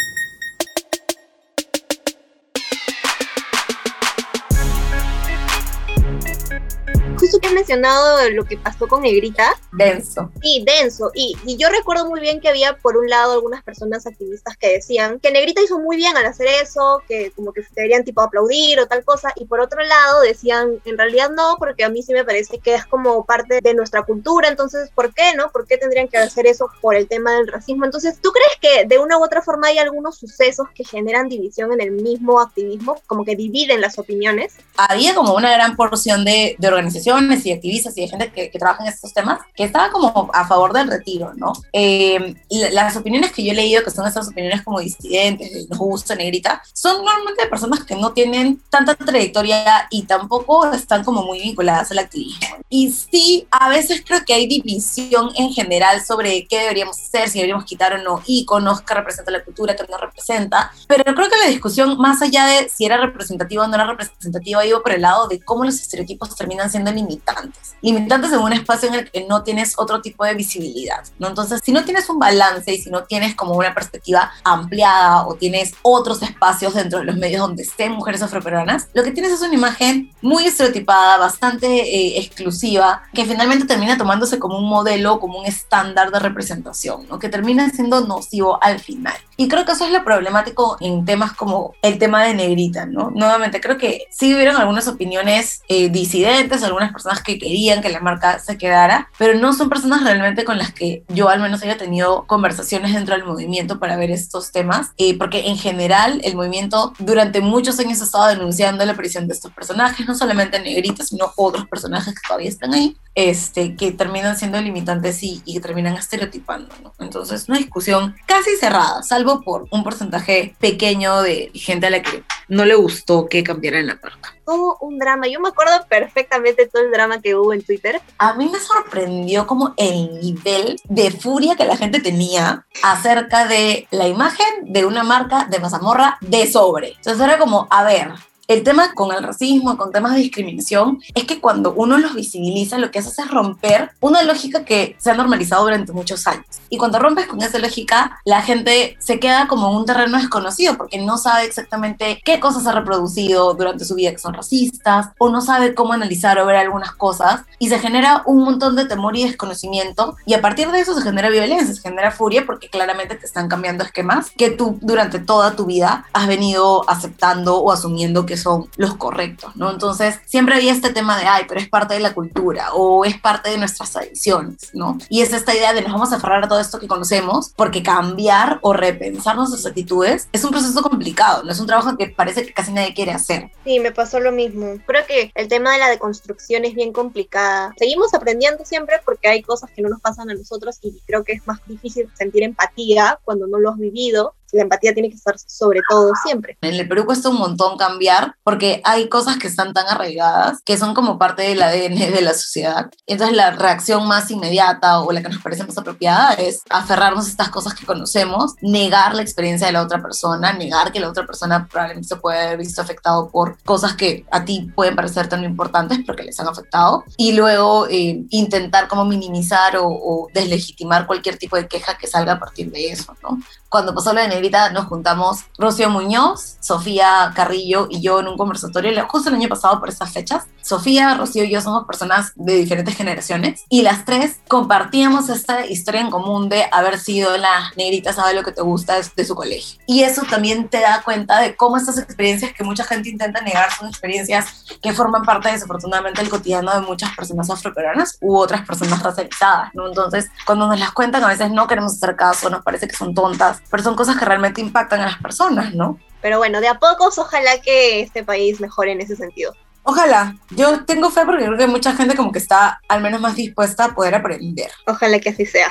Justo 7.29 7.39
que 7.39 7.47
has 7.47 7.53
mencionado 7.53 8.27
lo 8.31 8.43
que 8.43 8.57
pasó 8.57 8.87
con 8.87 9.03
Negrita. 9.03 9.55
Denso. 9.71 10.31
Sí, 10.41 10.65
denso. 10.65 11.11
Y, 11.13 11.37
y, 11.45 11.57
yo 11.57 11.69
recuerdo 11.69 12.09
muy 12.09 12.19
bien 12.21 12.39
que 12.39 12.49
había, 12.49 12.77
por 12.77 12.97
un 12.97 13.07
lado, 13.07 13.33
algunas 13.33 13.63
personas 13.63 14.07
activistas 14.07 14.57
que 14.57 14.73
decían 14.73 15.19
que 15.19 15.31
Negrita 15.31 15.61
hizo 15.61 15.77
muy 15.77 15.95
bien 15.95 16.17
al 16.17 16.25
hacer 16.25 16.47
eso, 16.47 17.03
que 17.07 17.31
como 17.35 17.53
que 17.53 17.61
deberían 17.75 18.03
tipo 18.03 18.21
aplaudir 18.21 18.79
o 18.79 18.87
tal 18.87 19.03
cosa. 19.03 19.31
Y 19.35 19.45
por 19.45 19.59
otro 19.59 19.83
lado, 19.83 20.21
decían, 20.21 20.81
en 20.85 20.97
realidad 20.97 21.29
no, 21.29 21.57
porque 21.59 21.83
a 21.83 21.89
mí 21.89 22.01
sí 22.01 22.13
me 22.13 22.25
parece 22.25 22.57
que 22.57 22.73
es 22.73 22.85
como 22.85 23.25
parte 23.25 23.59
de 23.61 23.73
nuestra 23.75 24.01
cultura. 24.01 24.47
Entonces, 24.47 24.89
¿por 24.95 25.13
qué 25.13 25.35
no? 25.35 25.51
¿Por 25.51 25.67
qué 25.67 25.77
tendrían 25.77 26.07
que 26.07 26.17
hacer 26.17 26.47
eso 26.47 26.67
por 26.81 26.95
el 26.95 27.07
tema 27.07 27.33
del 27.35 27.47
racismo? 27.47 27.85
Entonces, 27.85 28.19
¿tú 28.19 28.31
crees 28.31 28.59
que 28.59 28.87
de 28.87 28.97
una 28.97 29.19
u 29.19 29.23
otra 29.23 29.43
forma 29.43 29.67
hay 29.67 29.77
algunos 29.77 30.17
sucesos 30.17 30.67
que 30.73 30.83
generan 30.83 31.29
división 31.29 31.71
en 31.73 31.81
el 31.81 31.91
mismo 31.91 32.39
activismo, 32.39 32.99
como 33.05 33.23
que 33.23 33.35
dividen 33.35 33.81
las 33.81 33.99
opiniones? 33.99 34.55
Había 34.77 35.13
como 35.13 35.35
una 35.35 35.51
gran 35.51 35.75
porción 35.75 36.25
de, 36.25 36.55
de 36.57 36.67
organización 36.67 37.18
y 37.19 37.51
activistas 37.51 37.97
y 37.97 38.01
de 38.01 38.07
gente 38.07 38.31
que, 38.31 38.49
que, 38.49 38.59
trabaja 38.59 38.83
en 38.83 38.89
estos 38.89 39.13
temas 39.13 39.39
que 39.55 39.63
estaba 39.63 39.91
como 39.91 40.29
a 40.33 40.47
favor 40.47 40.73
del 40.73 40.89
retiro, 40.89 41.33
¿no? 41.35 41.53
Eh, 41.73 42.35
las 42.49 42.95
opiniones 42.95 43.31
que 43.31 43.43
yo 43.43 43.51
he 43.51 43.55
leído, 43.55 43.83
que 43.83 43.91
son 43.91 44.07
esas 44.07 44.27
opiniones 44.27 44.63
como 44.63 44.79
disidentes, 44.79 45.69
de 45.69 45.77
gusto, 45.77 46.15
negrita, 46.15 46.61
son 46.73 47.03
normalmente 47.03 47.43
de 47.43 47.49
personas 47.49 47.83
que 47.83 47.95
no 47.95 48.13
tienen 48.13 48.61
tanta 48.69 48.95
trayectoria 48.95 49.87
y 49.89 50.03
tampoco 50.03 50.71
están 50.71 51.03
como 51.03 51.23
muy 51.23 51.41
vinculadas 51.41 51.91
al 51.91 51.99
activismo. 51.99 52.57
Y 52.69 52.91
sí, 52.91 53.47
a 53.51 53.69
veces 53.69 54.03
creo 54.05 54.23
que 54.25 54.33
hay 54.33 54.47
división 54.47 55.29
en 55.35 55.51
general 55.51 56.03
sobre 56.03 56.47
qué 56.47 56.59
deberíamos 56.59 56.99
hacer, 56.99 57.29
si 57.29 57.39
deberíamos 57.39 57.65
quitar 57.65 57.93
o 57.93 57.97
no 58.01 58.21
iconos 58.25 58.81
que 58.81 58.93
representan 58.93 59.33
la 59.33 59.43
cultura, 59.43 59.75
que 59.75 59.85
no 59.89 59.97
representa, 59.97 60.71
pero 60.87 61.03
creo 61.03 61.29
que 61.29 61.37
la 61.37 61.47
discusión, 61.49 61.97
más 61.97 62.21
allá 62.21 62.45
de 62.45 62.69
si 62.69 62.85
era 62.85 62.97
representativa 62.97 63.63
o 63.63 63.67
no 63.67 63.75
era 63.75 63.85
representativa, 63.85 64.65
iba 64.65 64.81
por 64.81 64.91
el 64.91 65.01
lado 65.01 65.27
de 65.27 65.39
cómo 65.41 65.63
los 65.63 65.75
estereotipos 65.75 66.35
terminan 66.35 66.69
siendo 66.69 66.91
limitantes. 67.09 67.75
Limitantes 67.81 68.31
en 68.31 68.39
un 68.39 68.53
espacio 68.53 68.89
en 68.89 68.95
el 68.95 69.11
que 69.11 69.25
no 69.25 69.43
tienes 69.43 69.73
otro 69.77 70.01
tipo 70.01 70.25
de 70.25 70.33
visibilidad, 70.33 71.03
¿no? 71.17 71.27
Entonces, 71.27 71.61
si 71.63 71.71
no 71.71 71.83
tienes 71.83 72.09
un 72.09 72.19
balance 72.19 72.73
y 72.73 72.77
si 72.77 72.89
no 72.89 73.03
tienes 73.03 73.35
como 73.35 73.53
una 73.53 73.73
perspectiva 73.73 74.31
ampliada 74.43 75.25
o 75.27 75.35
tienes 75.35 75.73
otros 75.81 76.21
espacios 76.21 76.73
dentro 76.73 76.99
de 76.99 77.05
los 77.05 77.15
medios 77.15 77.41
donde 77.41 77.63
estén 77.63 77.93
mujeres 77.93 78.21
afroperuanas, 78.21 78.87
lo 78.93 79.03
que 79.03 79.11
tienes 79.11 79.31
es 79.31 79.41
una 79.41 79.53
imagen 79.53 80.11
muy 80.21 80.45
estereotipada, 80.45 81.17
bastante 81.17 81.67
eh, 81.67 82.19
exclusiva, 82.19 83.03
que 83.13 83.25
finalmente 83.25 83.65
termina 83.65 83.97
tomándose 83.97 84.39
como 84.39 84.57
un 84.57 84.69
modelo, 84.69 85.19
como 85.19 85.39
un 85.39 85.45
estándar 85.45 86.11
de 86.11 86.19
representación, 86.19 87.07
¿no? 87.07 87.17
Que 87.19 87.29
termina 87.29 87.69
siendo 87.69 88.01
nocivo 88.01 88.61
al 88.61 88.79
final. 88.79 89.15
Y 89.39 89.47
creo 89.47 89.63
que 89.63 89.71
eso 89.71 89.85
es 89.85 89.93
lo 89.93 90.03
problemático 90.03 90.75
en 90.81 91.05
temas 91.05 91.31
como 91.31 91.73
el 91.81 91.97
tema 91.97 92.25
de 92.25 92.33
negrita, 92.33 92.85
¿no? 92.85 93.09
Nuevamente, 93.11 93.61
creo 93.61 93.77
que 93.77 94.03
sí 94.11 94.35
hubieron 94.35 94.57
algunas 94.57 94.89
opiniones 94.89 95.61
eh, 95.69 95.87
disidentes, 95.87 96.61
algunas 96.61 96.91
personas 96.91 97.23
que 97.23 97.39
querían 97.39 97.81
que 97.81 97.87
la 97.87 98.01
marca 98.01 98.39
se 98.39 98.57
quedara, 98.57 99.09
pero 99.17 99.39
no 99.39 99.53
son 99.53 99.69
personas 99.69 100.03
realmente 100.03 100.43
con 100.43 100.57
las 100.57 100.73
que 100.73 101.05
yo 101.07 101.29
al 101.29 101.39
menos 101.39 101.63
haya 101.63 101.77
tenido 101.77 102.27
conversaciones 102.27 102.93
dentro 102.93 103.15
del 103.15 103.23
movimiento 103.23 103.79
para 103.79 103.95
ver 103.95 104.11
estos 104.11 104.51
temas, 104.51 104.91
eh, 104.97 105.17
porque 105.17 105.47
en 105.47 105.57
general 105.57 106.19
el 106.25 106.35
movimiento 106.35 106.91
durante 106.99 107.39
muchos 107.39 107.79
años 107.79 108.01
ha 108.01 108.03
estado 108.03 108.27
denunciando 108.27 108.83
la 108.83 108.91
aparición 108.91 109.25
de 109.29 109.35
estos 109.35 109.53
personajes, 109.53 110.05
no 110.05 110.15
solamente 110.15 110.59
negritas, 110.59 111.07
sino 111.07 111.31
otros 111.37 111.65
personajes 111.67 112.13
que 112.13 112.27
todavía 112.27 112.49
están 112.49 112.73
ahí, 112.73 112.97
este, 113.19 113.75
que 113.75 113.91
terminan 113.91 114.37
siendo 114.37 114.61
limitantes 114.61 115.21
y, 115.23 115.41
y 115.43 115.55
que 115.55 115.59
terminan 115.59 115.95
estereotipando, 115.95 116.73
¿no? 116.81 116.93
Entonces, 116.99 117.49
una 117.49 117.57
discusión 117.57 118.15
casi 118.25 118.55
cerrada, 118.55 119.03
salvo 119.03 119.41
por 119.41 119.67
un 119.71 119.83
porcentaje 119.83 120.55
pequeño 120.59 121.21
de 121.21 121.51
gente 121.53 121.87
a 121.87 121.89
la 121.89 122.01
que 122.01 122.23
no 122.47 122.63
le 122.63 122.75
gustó 122.75 123.27
que 123.27 123.43
cambiara 123.43 123.79
en 123.79 123.87
la 123.87 123.99
marca. 124.01 124.35
Todo 124.45 124.77
un 124.79 124.97
drama. 124.97 125.27
Yo 125.27 125.41
me 125.41 125.49
acuerdo 125.49 125.85
perfectamente 125.89 126.65
todo 126.67 126.81
el 126.81 126.91
drama 126.91 127.21
que 127.21 127.35
hubo 127.35 127.53
en 127.53 127.61
Twitter. 127.61 128.01
A 128.17 128.35
mí 128.35 128.49
me 128.49 128.59
sorprendió 128.59 129.45
como 129.45 129.73
el 129.75 130.19
nivel 130.21 130.77
de 130.85 131.11
furia 131.11 131.57
que 131.57 131.65
la 131.65 131.75
gente 131.75 131.99
tenía 131.99 132.65
acerca 132.81 133.47
de 133.47 133.85
la 133.91 134.07
imagen 134.07 134.47
de 134.61 134.85
una 134.85 135.03
marca 135.03 135.45
de 135.49 135.59
mazamorra 135.59 136.17
de 136.21 136.49
sobre. 136.49 136.93
Entonces 136.93 137.21
era 137.21 137.37
como, 137.37 137.67
a 137.69 137.83
ver, 137.83 138.13
el 138.49 138.63
tema 138.63 138.93
con 138.95 139.15
el 139.15 139.23
racismo, 139.23 139.77
con 139.77 139.91
temas 139.91 140.15
de 140.15 140.21
discriminación, 140.21 140.99
es 141.13 141.25
que 141.25 141.39
cuando 141.39 141.71
uno 141.73 141.99
los 141.99 142.15
visibiliza, 142.15 142.79
lo 142.79 142.89
que 142.89 142.97
hace 142.97 143.09
es 143.21 143.31
romper 143.31 143.91
una 143.99 144.23
lógica 144.23 144.65
que 144.65 144.95
se 144.97 145.11
ha 145.11 145.13
normalizado 145.13 145.63
durante 145.63 145.93
muchos 145.93 146.25
años. 146.25 146.45
Y 146.67 146.77
cuando 146.77 146.97
rompes 146.97 147.27
con 147.27 147.41
esa 147.43 147.59
lógica, 147.59 148.19
la 148.25 148.41
gente 148.41 148.97
se 148.99 149.19
queda 149.19 149.47
como 149.47 149.69
en 149.69 149.77
un 149.77 149.85
terreno 149.85 150.17
desconocido 150.17 150.77
porque 150.77 150.97
no 150.97 151.19
sabe 151.19 151.45
exactamente 151.45 152.19
qué 152.25 152.39
cosas 152.39 152.65
ha 152.65 152.71
reproducido 152.71 153.53
durante 153.53 153.85
su 153.85 153.93
vida 153.93 154.11
que 154.11 154.17
son 154.17 154.33
racistas 154.33 155.09
o 155.19 155.29
no 155.29 155.41
sabe 155.41 155.75
cómo 155.75 155.93
analizar 155.93 156.39
o 156.39 156.45
ver 156.47 156.55
algunas 156.55 156.93
cosas 156.93 157.41
y 157.59 157.69
se 157.69 157.77
genera 157.77 158.23
un 158.25 158.43
montón 158.43 158.75
de 158.75 158.85
temor 158.85 159.15
y 159.15 159.25
desconocimiento 159.25 160.15
y 160.25 160.33
a 160.33 160.41
partir 160.41 160.71
de 160.71 160.79
eso 160.79 160.95
se 160.95 161.03
genera 161.03 161.29
violencia, 161.29 161.75
se 161.75 161.81
genera 161.81 162.09
furia 162.09 162.47
porque 162.47 162.69
claramente 162.69 163.13
te 163.13 163.27
están 163.27 163.47
cambiando 163.47 163.83
esquemas 163.83 164.31
que 164.35 164.49
tú 164.49 164.79
durante 164.81 165.19
toda 165.19 165.55
tu 165.55 165.67
vida 165.67 166.07
has 166.13 166.27
venido 166.27 166.89
aceptando 166.89 167.59
o 167.59 167.71
asumiendo 167.71 168.25
que 168.25 168.38
son 168.41 168.69
los 168.77 168.95
correctos, 168.95 169.55
¿no? 169.55 169.71
Entonces, 169.71 170.19
siempre 170.25 170.55
había 170.55 170.71
este 170.71 170.91
tema 170.91 171.17
de, 171.17 171.25
ay, 171.25 171.45
pero 171.47 171.59
es 171.59 171.69
parte 171.69 171.93
de 171.93 171.99
la 171.99 172.13
cultura 172.13 172.73
o 172.73 173.05
es 173.05 173.19
parte 173.19 173.49
de 173.49 173.57
nuestras 173.57 173.91
tradiciones, 173.91 174.71
¿no? 174.73 174.97
Y 175.09 175.21
es 175.21 175.33
esta 175.33 175.55
idea 175.55 175.73
de 175.73 175.81
nos 175.81 175.93
vamos 175.93 176.11
a 176.11 176.17
aferrar 176.17 176.43
a 176.43 176.47
todo 176.47 176.59
esto 176.59 176.79
que 176.79 176.87
conocemos, 176.87 177.53
porque 177.55 177.83
cambiar 177.83 178.59
o 178.61 178.73
repensar 178.73 179.35
nuestras 179.35 179.65
actitudes 179.65 180.27
es 180.31 180.43
un 180.43 180.51
proceso 180.51 180.81
complicado, 180.81 181.43
no 181.43 181.51
es 181.51 181.59
un 181.59 181.67
trabajo 181.67 181.97
que 181.97 182.07
parece 182.07 182.45
que 182.45 182.53
casi 182.53 182.71
nadie 182.71 182.93
quiere 182.93 183.11
hacer. 183.11 183.51
Sí, 183.63 183.79
me 183.79 183.91
pasó 183.91 184.19
lo 184.19 184.31
mismo. 184.31 184.77
Creo 184.85 185.05
que 185.05 185.31
el 185.35 185.47
tema 185.47 185.73
de 185.73 185.79
la 185.79 185.89
deconstrucción 185.89 186.65
es 186.65 186.75
bien 186.75 186.93
complicada. 186.93 187.73
Seguimos 187.77 188.13
aprendiendo 188.13 188.65
siempre 188.65 188.97
porque 189.05 189.27
hay 189.27 189.41
cosas 189.41 189.69
que 189.71 189.81
no 189.81 189.89
nos 189.89 190.01
pasan 190.01 190.29
a 190.29 190.33
nosotros 190.33 190.77
y 190.81 190.99
creo 191.05 191.23
que 191.23 191.33
es 191.33 191.45
más 191.47 191.59
difícil 191.67 192.09
sentir 192.17 192.43
empatía 192.43 193.19
cuando 193.23 193.47
no 193.47 193.59
lo 193.59 193.71
has 193.71 193.77
vivido 193.77 194.33
la 194.51 194.63
empatía 194.63 194.93
tiene 194.93 195.09
que 195.09 195.15
estar 195.15 195.35
sobre 195.37 195.81
todo 195.89 196.11
siempre. 196.23 196.57
En 196.61 196.75
el 196.75 196.87
Perú 196.87 197.05
cuesta 197.05 197.29
un 197.29 197.37
montón 197.37 197.77
cambiar 197.77 198.35
porque 198.43 198.81
hay 198.83 199.09
cosas 199.09 199.37
que 199.37 199.47
están 199.47 199.73
tan 199.73 199.87
arraigadas 199.87 200.59
que 200.65 200.77
son 200.77 200.93
como 200.93 201.17
parte 201.17 201.43
del 201.43 201.61
ADN 201.61 202.11
de 202.13 202.21
la 202.21 202.33
sociedad. 202.33 202.89
Entonces 203.05 203.35
la 203.35 203.51
reacción 203.51 204.07
más 204.07 204.31
inmediata 204.31 205.01
o 205.01 205.11
la 205.11 205.21
que 205.21 205.29
nos 205.29 205.41
parece 205.41 205.63
más 205.63 205.77
apropiada 205.77 206.33
es 206.33 206.61
aferrarnos 206.69 207.25
a 207.25 207.29
estas 207.29 207.49
cosas 207.49 207.73
que 207.73 207.85
conocemos, 207.85 208.53
negar 208.61 209.15
la 209.15 209.21
experiencia 209.21 209.67
de 209.67 209.73
la 209.73 209.83
otra 209.83 210.01
persona, 210.01 210.53
negar 210.53 210.91
que 210.91 210.99
la 210.99 211.09
otra 211.09 211.25
persona 211.25 211.67
probablemente 211.69 212.07
se 212.07 212.15
puede 212.15 212.39
haber 212.39 212.57
visto 212.57 212.81
afectado 212.81 213.29
por 213.29 213.61
cosas 213.63 213.95
que 213.95 214.25
a 214.31 214.45
ti 214.45 214.71
pueden 214.75 214.95
parecer 214.95 215.27
tan 215.27 215.43
importantes 215.43 215.99
pero 216.05 216.15
que 216.15 216.23
les 216.23 216.39
han 216.39 216.47
afectado 216.47 217.03
y 217.17 217.33
luego 217.33 217.87
eh, 217.87 218.23
intentar 218.29 218.87
como 218.87 219.05
minimizar 219.05 219.77
o, 219.77 219.87
o 219.87 220.27
deslegitimar 220.33 221.07
cualquier 221.07 221.37
tipo 221.37 221.55
de 221.55 221.67
queja 221.67 221.97
que 221.97 222.07
salga 222.07 222.33
a 222.33 222.39
partir 222.39 222.71
de 222.71 222.91
eso, 222.91 223.15
¿no? 223.21 223.39
Cuando 223.69 223.93
pasó 223.93 224.13
la 224.13 224.21
de 224.21 224.29
Negrita 224.29 224.71
nos 224.71 224.85
juntamos 224.85 225.45
Rocío 225.59 225.91
Muñoz, 225.91 226.57
Sofía 226.59 227.31
Carrillo 227.35 227.87
y 227.87 228.01
yo 228.01 228.19
en 228.19 228.27
un 228.27 228.35
conversatorio 228.35 228.89
justo 229.07 229.29
el 229.29 229.35
año 229.35 229.47
pasado 229.47 229.79
por 229.79 229.89
esas 229.89 230.11
fechas. 230.11 230.47
Sofía, 230.63 231.13
Rocío 231.15 231.43
y 231.43 231.51
yo 231.51 231.61
somos 231.61 231.85
personas 231.85 232.31
de 232.35 232.55
diferentes 232.55 232.95
generaciones 232.95 233.63
y 233.69 233.83
las 233.83 234.05
tres 234.05 234.39
compartíamos 234.47 235.29
esta 235.29 235.65
historia 235.67 236.01
en 236.01 236.09
común 236.09 236.49
de 236.49 236.65
haber 236.71 236.99
sido 236.99 237.37
la 237.37 237.71
negrita 237.77 238.11
sabe 238.11 238.33
lo 238.33 238.43
que 238.43 238.51
te 238.51 238.61
gusta 238.61 238.95
de, 239.15 239.25
su 239.25 239.35
colegio. 239.35 239.79
Y 239.85 240.01
eso 240.01 240.23
también 240.23 240.67
te 240.67 240.79
da 240.79 241.01
cuenta 241.03 241.39
de 241.39 241.55
cómo 241.55 241.77
estas 241.77 241.97
experiencias 241.99 242.53
que 242.53 242.63
mucha 242.63 242.83
gente 242.83 243.09
intenta 243.09 243.41
negar 243.41 243.71
son 243.71 243.87
experiencias 243.87 244.65
que 244.81 244.93
forman 244.93 245.23
parte 245.23 245.51
desafortunadamente 245.51 246.21
del 246.21 246.29
cotidiano 246.29 246.73
de 246.73 246.81
muchas 246.81 247.15
personas 247.15 247.49
afroperuanas 247.49 248.17
u 248.21 248.35
otras 248.35 248.65
personas 248.65 249.01
racializadas, 249.03 249.69
¿no? 249.73 249.87
Entonces, 249.87 250.29
cuando 250.45 250.67
nos 250.67 250.79
las 250.79 250.91
cuentan 250.91 251.23
a 251.23 251.27
veces 251.27 251.51
no 251.51 251.67
queremos 251.67 251.93
hacer 251.93 252.15
caso, 252.15 252.49
nos 252.49 252.63
parece 252.63 252.87
que 252.87 252.95
son 252.95 253.13
tontas, 253.13 253.58
pero 253.69 253.83
son 253.83 253.95
cosas 253.95 254.17
que 254.17 254.25
realmente 254.25 254.61
impactan 254.61 255.01
a 255.01 255.05
las 255.05 255.17
personas, 255.17 255.73
¿no? 255.73 255.99
Pero 256.21 256.37
bueno, 256.37 256.61
de 256.61 256.67
a 256.67 256.79
pocos 256.79 257.17
ojalá 257.17 257.59
que 257.61 258.01
este 258.01 258.23
país 258.23 258.59
mejore 258.59 258.91
en 258.91 259.01
ese 259.01 259.15
sentido. 259.15 259.53
Ojalá. 259.83 260.35
Yo 260.51 260.85
tengo 260.85 261.09
fe 261.09 261.21
porque 261.25 261.45
creo 261.45 261.57
que 261.57 261.67
mucha 261.67 261.95
gente 261.95 262.15
como 262.15 262.31
que 262.31 262.39
está 262.39 262.81
al 262.87 263.01
menos 263.01 263.21
más 263.21 263.35
dispuesta 263.35 263.85
a 263.85 263.95
poder 263.95 264.15
aprender. 264.15 264.69
Ojalá 264.85 265.19
que 265.19 265.29
así 265.29 265.45
sea. 265.45 265.69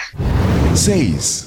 6. 0.74 1.46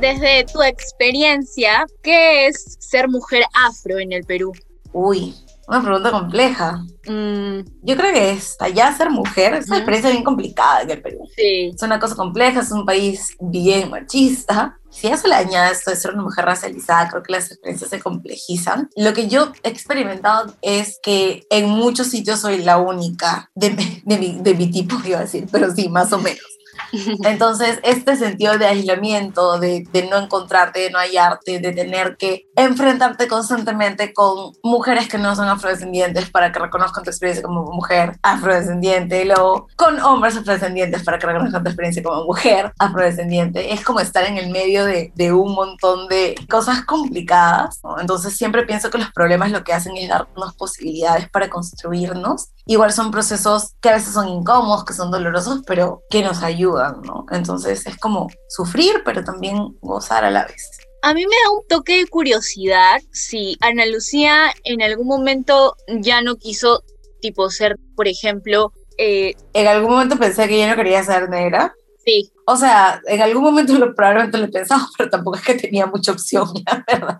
Desde 0.00 0.44
tu 0.52 0.62
experiencia, 0.62 1.86
¿qué 2.02 2.48
es 2.48 2.76
ser 2.80 3.08
mujer 3.08 3.44
afro 3.54 3.98
en 3.98 4.12
el 4.12 4.24
Perú? 4.24 4.52
Uy, 4.92 5.34
una 5.68 5.82
pregunta 5.82 6.10
compleja. 6.10 6.84
Mm, 7.06 7.60
yo 7.82 7.96
creo 7.96 8.12
que 8.12 8.30
es 8.32 8.56
allá 8.60 8.92
ser 8.96 9.10
mujer 9.10 9.54
es 9.54 9.68
una 9.68 9.78
experiencia 9.78 10.10
bien 10.10 10.24
complicada 10.24 10.82
en 10.82 10.90
el 10.90 11.02
Perú. 11.02 11.28
Sí. 11.36 11.70
Es 11.74 11.82
una 11.82 12.00
cosa 12.00 12.16
compleja, 12.16 12.60
es 12.60 12.72
un 12.72 12.84
país 12.84 13.36
bien 13.40 13.90
machista. 13.90 14.78
Si 14.92 15.06
a 15.08 15.14
eso 15.14 15.26
le 15.26 15.34
añade 15.34 15.72
esto 15.72 15.90
de 15.90 15.96
ser 15.96 16.12
una 16.12 16.22
mujer 16.22 16.44
racializada, 16.44 17.08
creo 17.08 17.22
que 17.22 17.32
las 17.32 17.50
experiencias 17.50 17.90
se 17.90 17.98
complejizan. 17.98 18.90
Lo 18.94 19.14
que 19.14 19.26
yo 19.26 19.52
he 19.62 19.70
experimentado 19.70 20.54
es 20.60 20.98
que 21.02 21.46
en 21.50 21.68
muchos 21.68 22.08
sitios 22.08 22.40
soy 22.40 22.62
la 22.62 22.76
única 22.76 23.50
de, 23.54 23.70
de, 24.04 24.18
mi, 24.18 24.38
de 24.40 24.54
mi 24.54 24.70
tipo, 24.70 24.96
iba 25.04 25.18
a 25.18 25.22
decir, 25.22 25.48
pero 25.50 25.74
sí, 25.74 25.88
más 25.88 26.12
o 26.12 26.18
menos. 26.18 26.51
Entonces, 27.24 27.80
este 27.82 28.16
sentido 28.16 28.58
de 28.58 28.66
aislamiento, 28.66 29.58
de, 29.58 29.86
de, 29.92 30.06
no 30.08 30.18
encontrarte, 30.18 30.80
de 30.80 30.90
no 30.90 30.98
hallarte, 30.98 31.58
de 31.58 31.72
tener 31.72 32.16
que 32.16 32.48
enfrentarte 32.56 33.28
constantemente 33.28 34.12
con 34.12 34.52
mujeres 34.62 35.08
que 35.08 35.18
no 35.18 35.34
son 35.34 35.48
afrodescendientes 35.48 36.30
para 36.30 36.52
que 36.52 36.58
reconozcan 36.58 37.04
tu 37.04 37.10
experiencia 37.10 37.42
como 37.42 37.64
mujer 37.72 38.18
afrodescendiente, 38.22 39.22
y 39.22 39.26
luego 39.26 39.68
con 39.76 40.00
hombres 40.00 40.36
afrodescendientes 40.36 41.02
para 41.02 41.18
que 41.18 41.26
reconozcan 41.26 41.62
tu 41.62 41.70
experiencia 41.70 42.02
como 42.02 42.24
mujer 42.24 42.72
afrodescendiente, 42.78 43.72
es 43.72 43.84
como 43.84 44.00
estar 44.00 44.24
en 44.24 44.36
el 44.36 44.50
medio 44.50 44.84
de, 44.84 45.12
de 45.14 45.32
un 45.32 45.54
montón 45.54 46.08
de 46.08 46.34
cosas 46.48 46.84
complicadas. 46.84 47.80
¿no? 47.82 47.98
Entonces, 48.00 48.36
siempre 48.36 48.64
pienso 48.64 48.90
que 48.90 48.98
los 48.98 49.12
problemas 49.12 49.50
lo 49.50 49.64
que 49.64 49.72
hacen 49.72 49.96
es 49.96 50.08
darnos 50.08 50.54
posibilidades 50.54 51.28
para 51.30 51.48
construirnos. 51.48 52.48
Igual 52.66 52.92
son 52.92 53.10
procesos 53.10 53.74
que 53.80 53.88
a 53.88 53.94
veces 53.94 54.14
son 54.14 54.28
incómodos, 54.28 54.84
que 54.84 54.92
son 54.92 55.10
dolorosos, 55.10 55.62
pero 55.66 56.02
que 56.10 56.22
nos 56.22 56.42
ayudan, 56.42 56.81
¿no? 56.90 57.26
Entonces 57.30 57.86
es 57.86 57.96
como 57.98 58.28
sufrir, 58.48 59.02
pero 59.04 59.24
también 59.24 59.76
gozar 59.80 60.24
a 60.24 60.30
la 60.30 60.44
vez. 60.46 60.70
A 61.02 61.14
mí 61.14 61.22
me 61.26 61.36
da 61.44 61.50
un 61.52 61.66
toque 61.68 61.98
de 61.98 62.06
curiosidad 62.06 63.00
si 63.12 63.56
Ana 63.60 63.86
Lucía 63.86 64.52
en 64.64 64.82
algún 64.82 65.06
momento 65.06 65.74
ya 66.00 66.22
no 66.22 66.36
quiso, 66.36 66.82
tipo, 67.20 67.50
ser, 67.50 67.76
por 67.96 68.08
ejemplo... 68.08 68.72
Eh... 68.98 69.34
En 69.54 69.66
algún 69.66 69.92
momento 69.92 70.18
pensé 70.18 70.48
que 70.48 70.58
ya 70.58 70.68
no 70.68 70.76
quería 70.76 71.02
ser 71.02 71.28
negra. 71.28 71.74
Sí. 72.04 72.31
O 72.44 72.56
sea, 72.56 73.00
en 73.06 73.22
algún 73.22 73.44
momento 73.44 73.72
lo, 73.74 73.94
probablemente 73.94 74.38
lo 74.38 74.44
he 74.46 74.48
pensado, 74.48 74.86
pero 74.98 75.10
tampoco 75.10 75.36
es 75.36 75.42
que 75.42 75.54
tenía 75.54 75.86
mucha 75.86 76.12
opción, 76.12 76.48
la 76.66 76.84
verdad. 76.86 77.18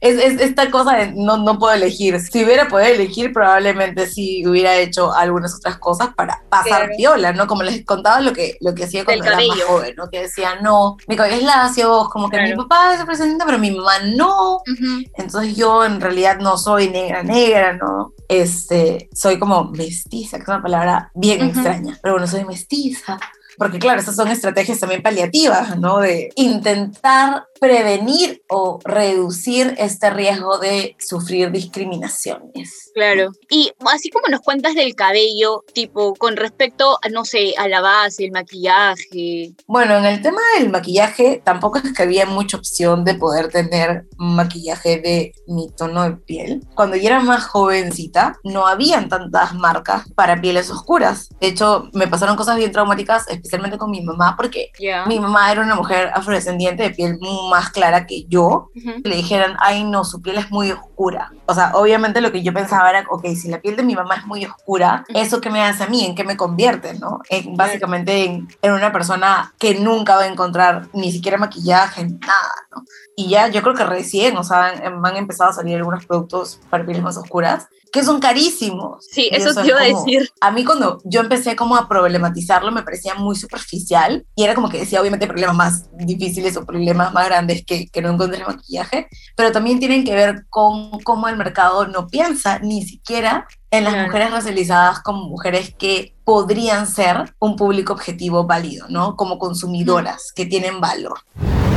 es, 0.00 0.16
es, 0.18 0.40
esta 0.40 0.70
cosa 0.70 0.96
de 0.96 1.12
no, 1.12 1.36
no 1.38 1.58
puedo 1.58 1.74
elegir. 1.74 2.20
Si 2.20 2.44
hubiera 2.44 2.68
podido 2.68 2.92
elegir, 2.92 3.32
probablemente 3.32 4.06
sí 4.06 4.46
hubiera 4.46 4.76
hecho 4.76 5.12
algunas 5.12 5.54
otras 5.56 5.78
cosas 5.78 6.14
para 6.14 6.42
pasar 6.48 6.90
viola, 6.96 7.32
¿no? 7.32 7.46
Como 7.46 7.62
les 7.62 7.84
contaba 7.84 8.20
lo 8.20 8.32
que, 8.32 8.56
lo 8.60 8.74
que 8.74 8.84
hacía 8.84 9.04
cuando 9.04 9.24
era 9.24 9.36
más 9.36 9.62
joven, 9.62 9.94
¿no? 9.96 10.08
Que 10.08 10.22
decía, 10.22 10.60
no, 10.60 10.96
mi 11.08 11.16
cabello 11.16 11.36
es 11.36 11.42
lacio, 11.42 12.08
como 12.12 12.30
que 12.30 12.36
claro. 12.36 12.50
mi 12.50 12.62
papá 12.62 12.94
es 12.94 13.04
presidente, 13.04 13.44
pero 13.44 13.58
mi 13.58 13.72
mamá 13.72 13.98
no. 14.14 14.56
Uh 14.56 14.62
-huh. 14.64 15.10
Entonces 15.16 15.56
yo 15.56 15.84
en 15.84 16.00
realidad 16.00 16.38
no 16.38 16.56
soy 16.56 16.88
negra, 16.88 17.22
negra, 17.22 17.72
¿no? 17.72 18.12
Este, 18.28 19.08
soy 19.12 19.38
como 19.38 19.64
mestiza, 19.64 20.36
que 20.36 20.42
es 20.42 20.48
una 20.48 20.62
palabra 20.62 21.10
bien 21.14 21.40
uh 21.40 21.44
-huh. 21.44 21.48
extraña, 21.48 21.98
pero 22.00 22.14
bueno, 22.14 22.26
soy 22.26 22.44
mestiza. 22.44 23.18
Porque 23.56 23.78
claro, 23.78 24.00
estas 24.00 24.16
son 24.16 24.28
estrategias 24.28 24.80
también 24.80 25.02
paliativas, 25.02 25.78
¿no? 25.78 25.98
De 25.98 26.30
intentar 26.36 27.46
prevenir 27.60 28.42
o 28.48 28.78
reducir 28.84 29.74
este 29.78 30.10
riesgo 30.10 30.58
de 30.58 30.96
sufrir 30.98 31.50
discriminaciones. 31.50 32.90
Claro. 32.94 33.32
Y 33.50 33.72
así 33.92 34.10
como 34.10 34.28
nos 34.28 34.40
cuentas 34.40 34.74
del 34.74 34.94
cabello, 34.94 35.64
tipo, 35.72 36.14
con 36.14 36.36
respecto, 36.36 36.98
a, 37.02 37.08
no 37.08 37.24
sé, 37.24 37.54
a 37.58 37.68
la 37.68 37.80
base, 37.80 38.24
el 38.24 38.32
maquillaje. 38.32 39.52
Bueno, 39.66 39.96
en 39.98 40.04
el 40.04 40.22
tema 40.22 40.40
del 40.58 40.70
maquillaje, 40.70 41.42
tampoco 41.44 41.78
es 41.78 41.92
que 41.92 42.02
había 42.02 42.26
mucha 42.26 42.56
opción 42.56 43.04
de 43.04 43.14
poder 43.14 43.48
tener 43.48 44.06
maquillaje 44.16 45.00
de 45.00 45.32
mi 45.46 45.70
tono 45.76 46.04
de 46.04 46.16
piel. 46.16 46.62
Cuando 46.74 46.96
yo 46.96 47.06
era 47.06 47.20
más 47.20 47.44
jovencita, 47.46 48.38
no 48.44 48.66
habían 48.66 49.08
tantas 49.08 49.54
marcas 49.54 50.04
para 50.14 50.40
pieles 50.40 50.70
oscuras. 50.70 51.28
De 51.40 51.48
hecho, 51.48 51.88
me 51.92 52.08
pasaron 52.08 52.36
cosas 52.36 52.56
bien 52.56 52.72
traumáticas, 52.72 53.28
especialmente 53.28 53.78
con 53.78 53.90
mi 53.90 54.02
mamá, 54.02 54.34
porque 54.36 54.70
yeah. 54.78 55.06
mi 55.06 55.18
mamá 55.18 55.50
era 55.50 55.62
una 55.62 55.74
mujer 55.74 56.10
afrodescendiente 56.14 56.84
de 56.84 56.90
piel 56.90 57.18
más 57.54 57.70
clara 57.70 58.06
que 58.06 58.24
yo. 58.24 58.70
Uh 58.74 58.78
-huh. 58.78 59.00
Le 59.04 59.16
dijeran, 59.16 59.56
ay, 59.60 59.84
no, 59.84 60.04
su 60.04 60.20
piel 60.20 60.38
es 60.38 60.50
muy 60.50 60.70
oscura. 60.70 61.32
O 61.46 61.54
sea, 61.54 61.72
obviamente 61.74 62.20
lo 62.20 62.32
que 62.32 62.42
yo 62.42 62.52
pensaba 62.52 62.90
era, 62.90 63.06
ok, 63.10 63.26
si 63.36 63.48
la 63.48 63.60
piel 63.60 63.76
de 63.76 63.82
mi 63.82 63.94
mamá 63.94 64.16
es 64.16 64.26
muy 64.26 64.44
oscura, 64.44 65.04
¿eso 65.08 65.40
qué 65.40 65.50
me 65.50 65.62
hace 65.62 65.84
a 65.84 65.88
mí? 65.88 66.04
¿En 66.04 66.14
qué 66.14 66.24
me 66.24 66.36
convierte? 66.36 66.94
¿no? 66.94 67.20
En, 67.28 67.54
básicamente 67.56 68.24
en, 68.24 68.48
en, 68.62 68.72
una 68.72 68.92
persona 68.92 69.52
que 69.58 69.78
nunca 69.78 70.16
va 70.16 70.22
a 70.22 70.26
encontrar 70.28 70.88
ni 70.92 71.12
siquiera 71.12 71.36
maquillaje, 71.36 72.04
nada, 72.06 72.54
¿no? 72.70 72.84
Y 73.16 73.28
ya 73.28 73.48
yo 73.48 73.62
creo 73.62 73.74
que 73.74 73.84
recién, 73.84 74.36
o 74.36 74.42
sea, 74.42 74.66
han, 74.66 75.04
han 75.04 75.16
empezado 75.16 75.50
a 75.50 75.52
salir 75.52 75.76
algunos 75.76 76.04
productos 76.06 76.60
para 76.70 76.84
pieles 76.84 77.02
más 77.02 77.16
oscuras 77.16 77.68
que 77.94 78.02
son 78.02 78.18
carísimos. 78.18 79.06
Sí, 79.08 79.28
eso, 79.30 79.50
eso 79.50 79.62
te 79.62 79.68
iba 79.68 79.80
a 79.80 79.84
decir. 79.84 80.28
A 80.40 80.50
mí 80.50 80.64
cuando 80.64 81.00
yo 81.04 81.20
empecé 81.20 81.54
como 81.54 81.76
a 81.76 81.88
problematizarlo 81.88 82.72
me 82.72 82.82
parecía 82.82 83.14
muy 83.14 83.36
superficial 83.36 84.26
y 84.34 84.42
era 84.42 84.56
como 84.56 84.68
que 84.68 84.78
decía 84.78 85.00
obviamente 85.00 85.28
problemas 85.28 85.54
más 85.54 85.88
difíciles 85.92 86.56
o 86.56 86.66
problemas 86.66 87.14
más 87.14 87.26
grandes 87.26 87.64
que, 87.64 87.86
que 87.86 88.02
no 88.02 88.10
encontré 88.10 88.42
maquillaje, 88.44 89.06
pero 89.36 89.52
también 89.52 89.78
tienen 89.78 90.02
que 90.02 90.12
ver 90.12 90.44
con 90.50 90.90
cómo 91.04 91.28
el 91.34 91.38
mercado 91.38 91.86
no 91.86 92.08
piensa 92.08 92.58
ni 92.60 92.82
siquiera 92.82 93.46
en 93.70 93.84
las 93.84 93.92
claro. 93.92 94.08
mujeres 94.08 94.30
racializadas 94.30 95.00
como 95.00 95.28
mujeres 95.28 95.74
que 95.76 96.14
podrían 96.24 96.86
ser 96.86 97.34
un 97.38 97.56
público 97.56 97.92
objetivo 97.92 98.44
válido, 98.44 98.86
¿no? 98.88 99.16
Como 99.16 99.38
consumidoras 99.38 100.32
que 100.34 100.46
tienen 100.46 100.80
valor. 100.80 101.18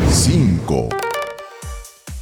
5. 0.09 0.89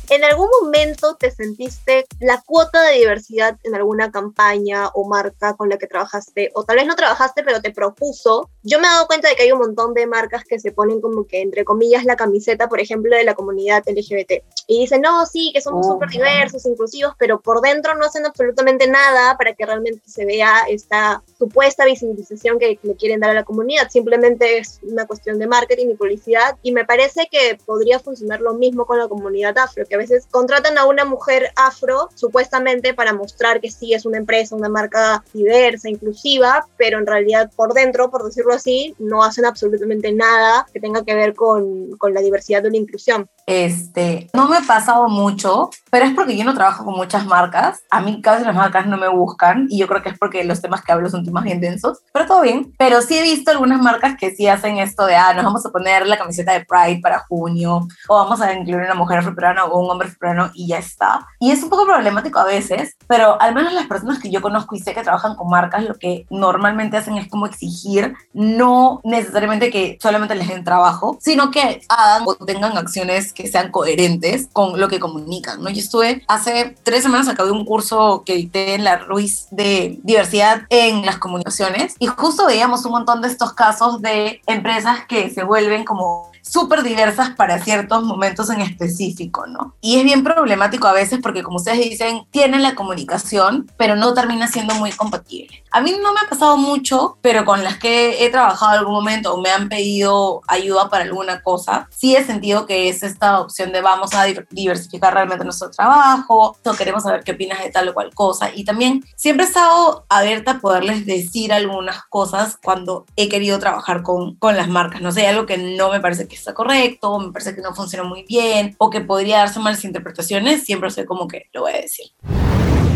¿En 0.09 0.23
algún 0.23 0.47
momento 0.61 1.15
te 1.15 1.31
sentiste 1.31 2.05
la 2.19 2.41
cuota 2.45 2.83
de 2.83 2.97
diversidad 2.99 3.57
en 3.63 3.73
alguna 3.73 4.11
campaña 4.11 4.89
o 4.89 5.07
marca 5.07 5.55
con 5.55 5.67
la 5.67 5.77
que 5.77 5.87
trabajaste? 5.87 6.51
O 6.53 6.63
tal 6.63 6.75
vez 6.75 6.85
no 6.85 6.95
trabajaste, 6.95 7.43
pero 7.43 7.59
te 7.59 7.71
propuso. 7.71 8.49
Yo 8.61 8.79
me 8.79 8.87
he 8.87 8.89
dado 8.89 9.07
cuenta 9.07 9.29
de 9.29 9.35
que 9.35 9.43
hay 9.43 9.51
un 9.51 9.59
montón 9.59 9.95
de 9.95 10.05
marcas 10.05 10.43
que 10.43 10.59
se 10.59 10.71
ponen 10.71 11.01
como 11.01 11.25
que, 11.25 11.41
entre 11.41 11.65
comillas, 11.65 12.05
la 12.05 12.15
camiseta, 12.15 12.69
por 12.69 12.79
ejemplo, 12.79 13.15
de 13.15 13.23
la 13.23 13.33
comunidad 13.33 13.83
LGBT. 13.87 14.43
Y 14.67 14.81
dicen, 14.81 15.01
no, 15.01 15.25
sí, 15.25 15.51
que 15.53 15.61
somos 15.61 15.87
súper 15.87 16.09
diversos, 16.09 16.65
inclusivos, 16.67 17.15
pero 17.17 17.41
por 17.41 17.61
dentro 17.61 17.95
no 17.95 18.05
hacen 18.05 18.25
absolutamente 18.25 18.87
nada 18.87 19.37
para 19.37 19.53
que 19.53 19.65
realmente 19.65 20.01
se 20.07 20.25
vea 20.25 20.65
esta 20.69 21.23
supuesta 21.37 21.85
visibilización 21.85 22.59
que 22.59 22.79
le 22.81 22.95
quieren 22.95 23.21
dar 23.21 23.31
a 23.31 23.35
la 23.35 23.43
comunidad. 23.43 23.89
Simplemente 23.89 24.59
es 24.59 24.79
una 24.83 25.07
cuestión 25.07 25.39
de 25.39 25.47
marketing 25.47 25.87
y 25.89 25.95
publicidad. 25.95 26.57
Y 26.61 26.71
me 26.71 26.85
parece 26.85 27.27
que 27.31 27.57
podría 27.65 27.99
funcionar 27.99 28.41
lo 28.41 28.53
mismo 28.53 28.85
con 28.85 28.99
la 28.99 29.07
comunidad 29.07 29.57
afro, 29.57 29.85
que 29.85 29.94
a 29.95 29.97
veces 29.97 30.27
contratan 30.29 30.77
a 30.77 30.85
una 30.85 31.05
mujer 31.05 31.51
afro 31.55 32.09
supuestamente 32.15 32.93
para 32.93 33.13
mostrar 33.13 33.59
que 33.61 33.71
sí 33.71 33.93
es 33.93 34.05
una 34.05 34.17
empresa, 34.17 34.55
una 34.55 34.69
marca 34.69 35.23
diversa, 35.33 35.89
inclusiva, 35.89 36.67
pero 36.77 36.99
en 36.99 37.07
realidad 37.07 37.51
por 37.55 37.73
dentro, 37.73 38.11
por 38.11 38.23
decirlo 38.23 38.53
así, 38.53 38.95
no 38.99 39.23
hacen 39.23 39.45
absolutamente 39.45 40.11
nada 40.13 40.65
que 40.71 40.79
tenga 40.79 41.03
que 41.03 41.15
ver 41.15 41.33
con, 41.33 41.91
con 41.97 42.13
la 42.13 42.21
diversidad 42.21 42.65
o 42.65 42.69
la 42.69 42.77
inclusión. 42.77 43.27
Este, 43.45 44.29
no 44.33 44.47
me 44.47 44.57
ha 44.57 44.61
pasado 44.61 45.07
mucho, 45.07 45.69
pero 45.91 46.05
es 46.05 46.13
porque 46.13 46.35
yo 46.35 46.43
no 46.43 46.53
trabajo 46.53 46.83
con 46.83 46.95
muchas 46.95 47.25
marcas. 47.25 47.83
A 47.91 48.01
mí 48.01 48.21
casi 48.21 48.43
las 48.43 48.55
marcas 48.55 48.87
no 48.87 48.97
me 48.97 49.07
buscan 49.07 49.67
y 49.69 49.79
yo 49.79 49.87
creo 49.87 50.01
que 50.01 50.09
es 50.09 50.17
porque 50.17 50.43
los 50.43 50.61
temas 50.61 50.83
que 50.83 50.91
hablo 50.91 51.09
son 51.09 51.23
temas 51.23 51.43
bien 51.43 51.61
densos, 51.61 51.99
pero 52.11 52.25
todo 52.25 52.41
bien. 52.41 52.73
Pero 52.77 53.01
sí 53.01 53.17
he 53.17 53.23
visto 53.23 53.51
algunas 53.51 53.81
marcas 53.81 54.15
que 54.19 54.35
sí 54.35 54.47
hacen 54.47 54.77
esto 54.77 55.05
de, 55.05 55.15
ah, 55.15 55.33
nos 55.33 55.45
vamos 55.45 55.65
a 55.65 55.71
poner 55.71 56.07
la 56.07 56.17
camiseta 56.17 56.53
de 56.53 56.65
Pride 56.65 57.01
para 57.01 57.19
junio 57.19 57.87
o 58.07 58.15
vamos 58.15 58.41
a 58.41 58.53
incluir 58.53 58.83
una 58.83 58.95
mujer 58.95 59.19
africana 59.19 59.65
o 59.65 59.79
un 59.79 59.84
hombre 59.89 60.07
africano 60.07 60.51
y 60.53 60.67
ya 60.67 60.77
está. 60.77 61.27
Y 61.39 61.51
es 61.51 61.63
un 61.63 61.69
poco 61.69 61.85
problemático 61.85 62.39
a 62.39 62.45
veces, 62.45 62.95
pero 63.07 63.41
al 63.41 63.53
menos 63.53 63.73
las 63.73 63.87
personas 63.87 64.19
que 64.19 64.29
yo 64.29 64.41
conozco 64.41 64.75
y 64.75 64.79
sé 64.79 64.93
que 64.93 65.03
trabajan 65.03 65.35
con 65.35 65.49
marcas, 65.49 65.83
lo 65.83 65.95
que 65.95 66.25
normalmente 66.29 66.97
hacen 66.97 67.17
es 67.17 67.29
como 67.29 67.45
exigir 67.45 68.15
no 68.33 69.01
necesariamente 69.03 69.69
que 69.69 69.97
solamente 70.01 70.35
les 70.35 70.47
den 70.47 70.63
trabajo, 70.63 71.17
sino 71.21 71.51
que 71.51 71.81
hagan 71.89 72.23
o 72.25 72.35
tengan 72.35 72.77
acciones 72.77 73.33
que 73.33 73.47
sean 73.47 73.71
coherentes 73.71 74.49
con 74.53 74.79
lo 74.79 74.87
que 74.87 74.99
comunican, 74.99 75.61
¿no? 75.61 75.69
Yo 75.69 75.79
estuve 75.79 76.23
hace 76.27 76.75
tres 76.83 77.03
semanas 77.03 77.27
acabé 77.27 77.51
un 77.51 77.65
curso 77.65 78.23
que 78.25 78.35
dicté 78.35 78.75
en 78.75 78.83
la 78.83 78.97
Ruiz 78.97 79.47
de 79.51 79.99
diversidad 80.03 80.63
en 80.69 81.05
las 81.05 81.17
comunicaciones 81.17 81.95
y 81.99 82.07
justo 82.07 82.45
veíamos 82.45 82.85
un 82.85 82.91
montón 82.91 83.21
de 83.21 83.27
estos 83.27 83.53
casos 83.53 84.01
de 84.01 84.41
empresas 84.47 85.05
que 85.07 85.29
se 85.29 85.43
vuelven 85.43 85.85
como 85.85 86.31
súper 86.41 86.83
diversas 86.83 87.31
para 87.31 87.59
ciertos 87.59 88.03
momentos 88.03 88.49
en 88.49 88.61
específico, 88.61 89.47
¿no? 89.47 89.74
Y 89.85 89.99
es 89.99 90.03
bien 90.03 90.23
problemático 90.23 90.87
a 90.87 90.93
veces 90.93 91.19
porque, 91.21 91.43
como 91.43 91.57
ustedes 91.57 91.77
dicen, 91.77 92.25
tienen 92.31 92.63
la 92.63 92.73
comunicación, 92.73 93.71
pero 93.77 93.95
no 93.95 94.15
termina 94.15 94.47
siendo 94.47 94.73
muy 94.73 94.91
compatible. 94.91 95.63
A 95.69 95.79
mí 95.79 95.93
no 96.01 96.11
me 96.11 96.21
ha 96.21 96.29
pasado 96.29 96.57
mucho, 96.57 97.19
pero 97.21 97.45
con 97.45 97.63
las 97.63 97.77
que 97.77 98.25
he 98.25 98.31
trabajado 98.31 98.73
en 98.73 98.79
algún 98.79 98.95
momento 98.95 99.35
o 99.35 99.41
me 99.41 99.51
han 99.51 99.69
pedido 99.69 100.41
ayuda 100.47 100.89
para 100.89 101.03
alguna 101.03 101.43
cosa, 101.43 101.87
sí 101.91 102.15
he 102.15 102.23
sentido 102.23 102.65
que 102.65 102.89
es 102.89 103.03
esta 103.03 103.39
opción 103.39 103.71
de 103.73 103.81
vamos 103.81 104.15
a 104.15 104.23
diversificar 104.49 105.13
realmente 105.13 105.43
nuestro 105.43 105.69
trabajo, 105.69 106.57
o 106.63 106.73
queremos 106.73 107.03
saber 107.03 107.23
qué 107.23 107.33
opinas 107.33 107.61
de 107.61 107.69
tal 107.69 107.87
o 107.89 107.93
cual 107.93 108.11
cosa. 108.15 108.49
Y 108.55 108.63
también 108.63 109.05
siempre 109.15 109.45
he 109.45 109.49
estado 109.49 110.07
abierta 110.09 110.51
a 110.53 110.59
poderles 110.61 111.05
decir 111.05 111.53
algunas 111.53 112.01
cosas 112.05 112.57
cuando 112.63 113.05
he 113.15 113.29
querido 113.29 113.59
trabajar 113.59 114.01
con, 114.01 114.33
con 114.37 114.57
las 114.57 114.67
marcas. 114.67 115.01
No 115.01 115.11
sé, 115.11 115.27
algo 115.27 115.45
que 115.45 115.59
no 115.59 115.91
me 115.91 115.99
parece 115.99 116.27
que 116.27 116.35
está 116.35 116.55
correcto, 116.55 117.19
me 117.19 117.31
parece 117.31 117.53
que 117.53 117.61
no 117.61 117.75
funciona 117.75 118.03
muy 118.03 118.23
bien, 118.27 118.75
o 118.79 118.89
que 118.89 119.01
podría 119.01 119.37
darse 119.37 119.59
interpretaciones, 119.83 120.63
siempre 120.63 120.89
sé 120.91 121.05
como 121.05 121.27
que 121.27 121.49
lo 121.53 121.61
voy 121.61 121.73
a 121.73 121.81
decir. 121.81 122.07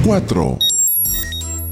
4. 0.05 0.57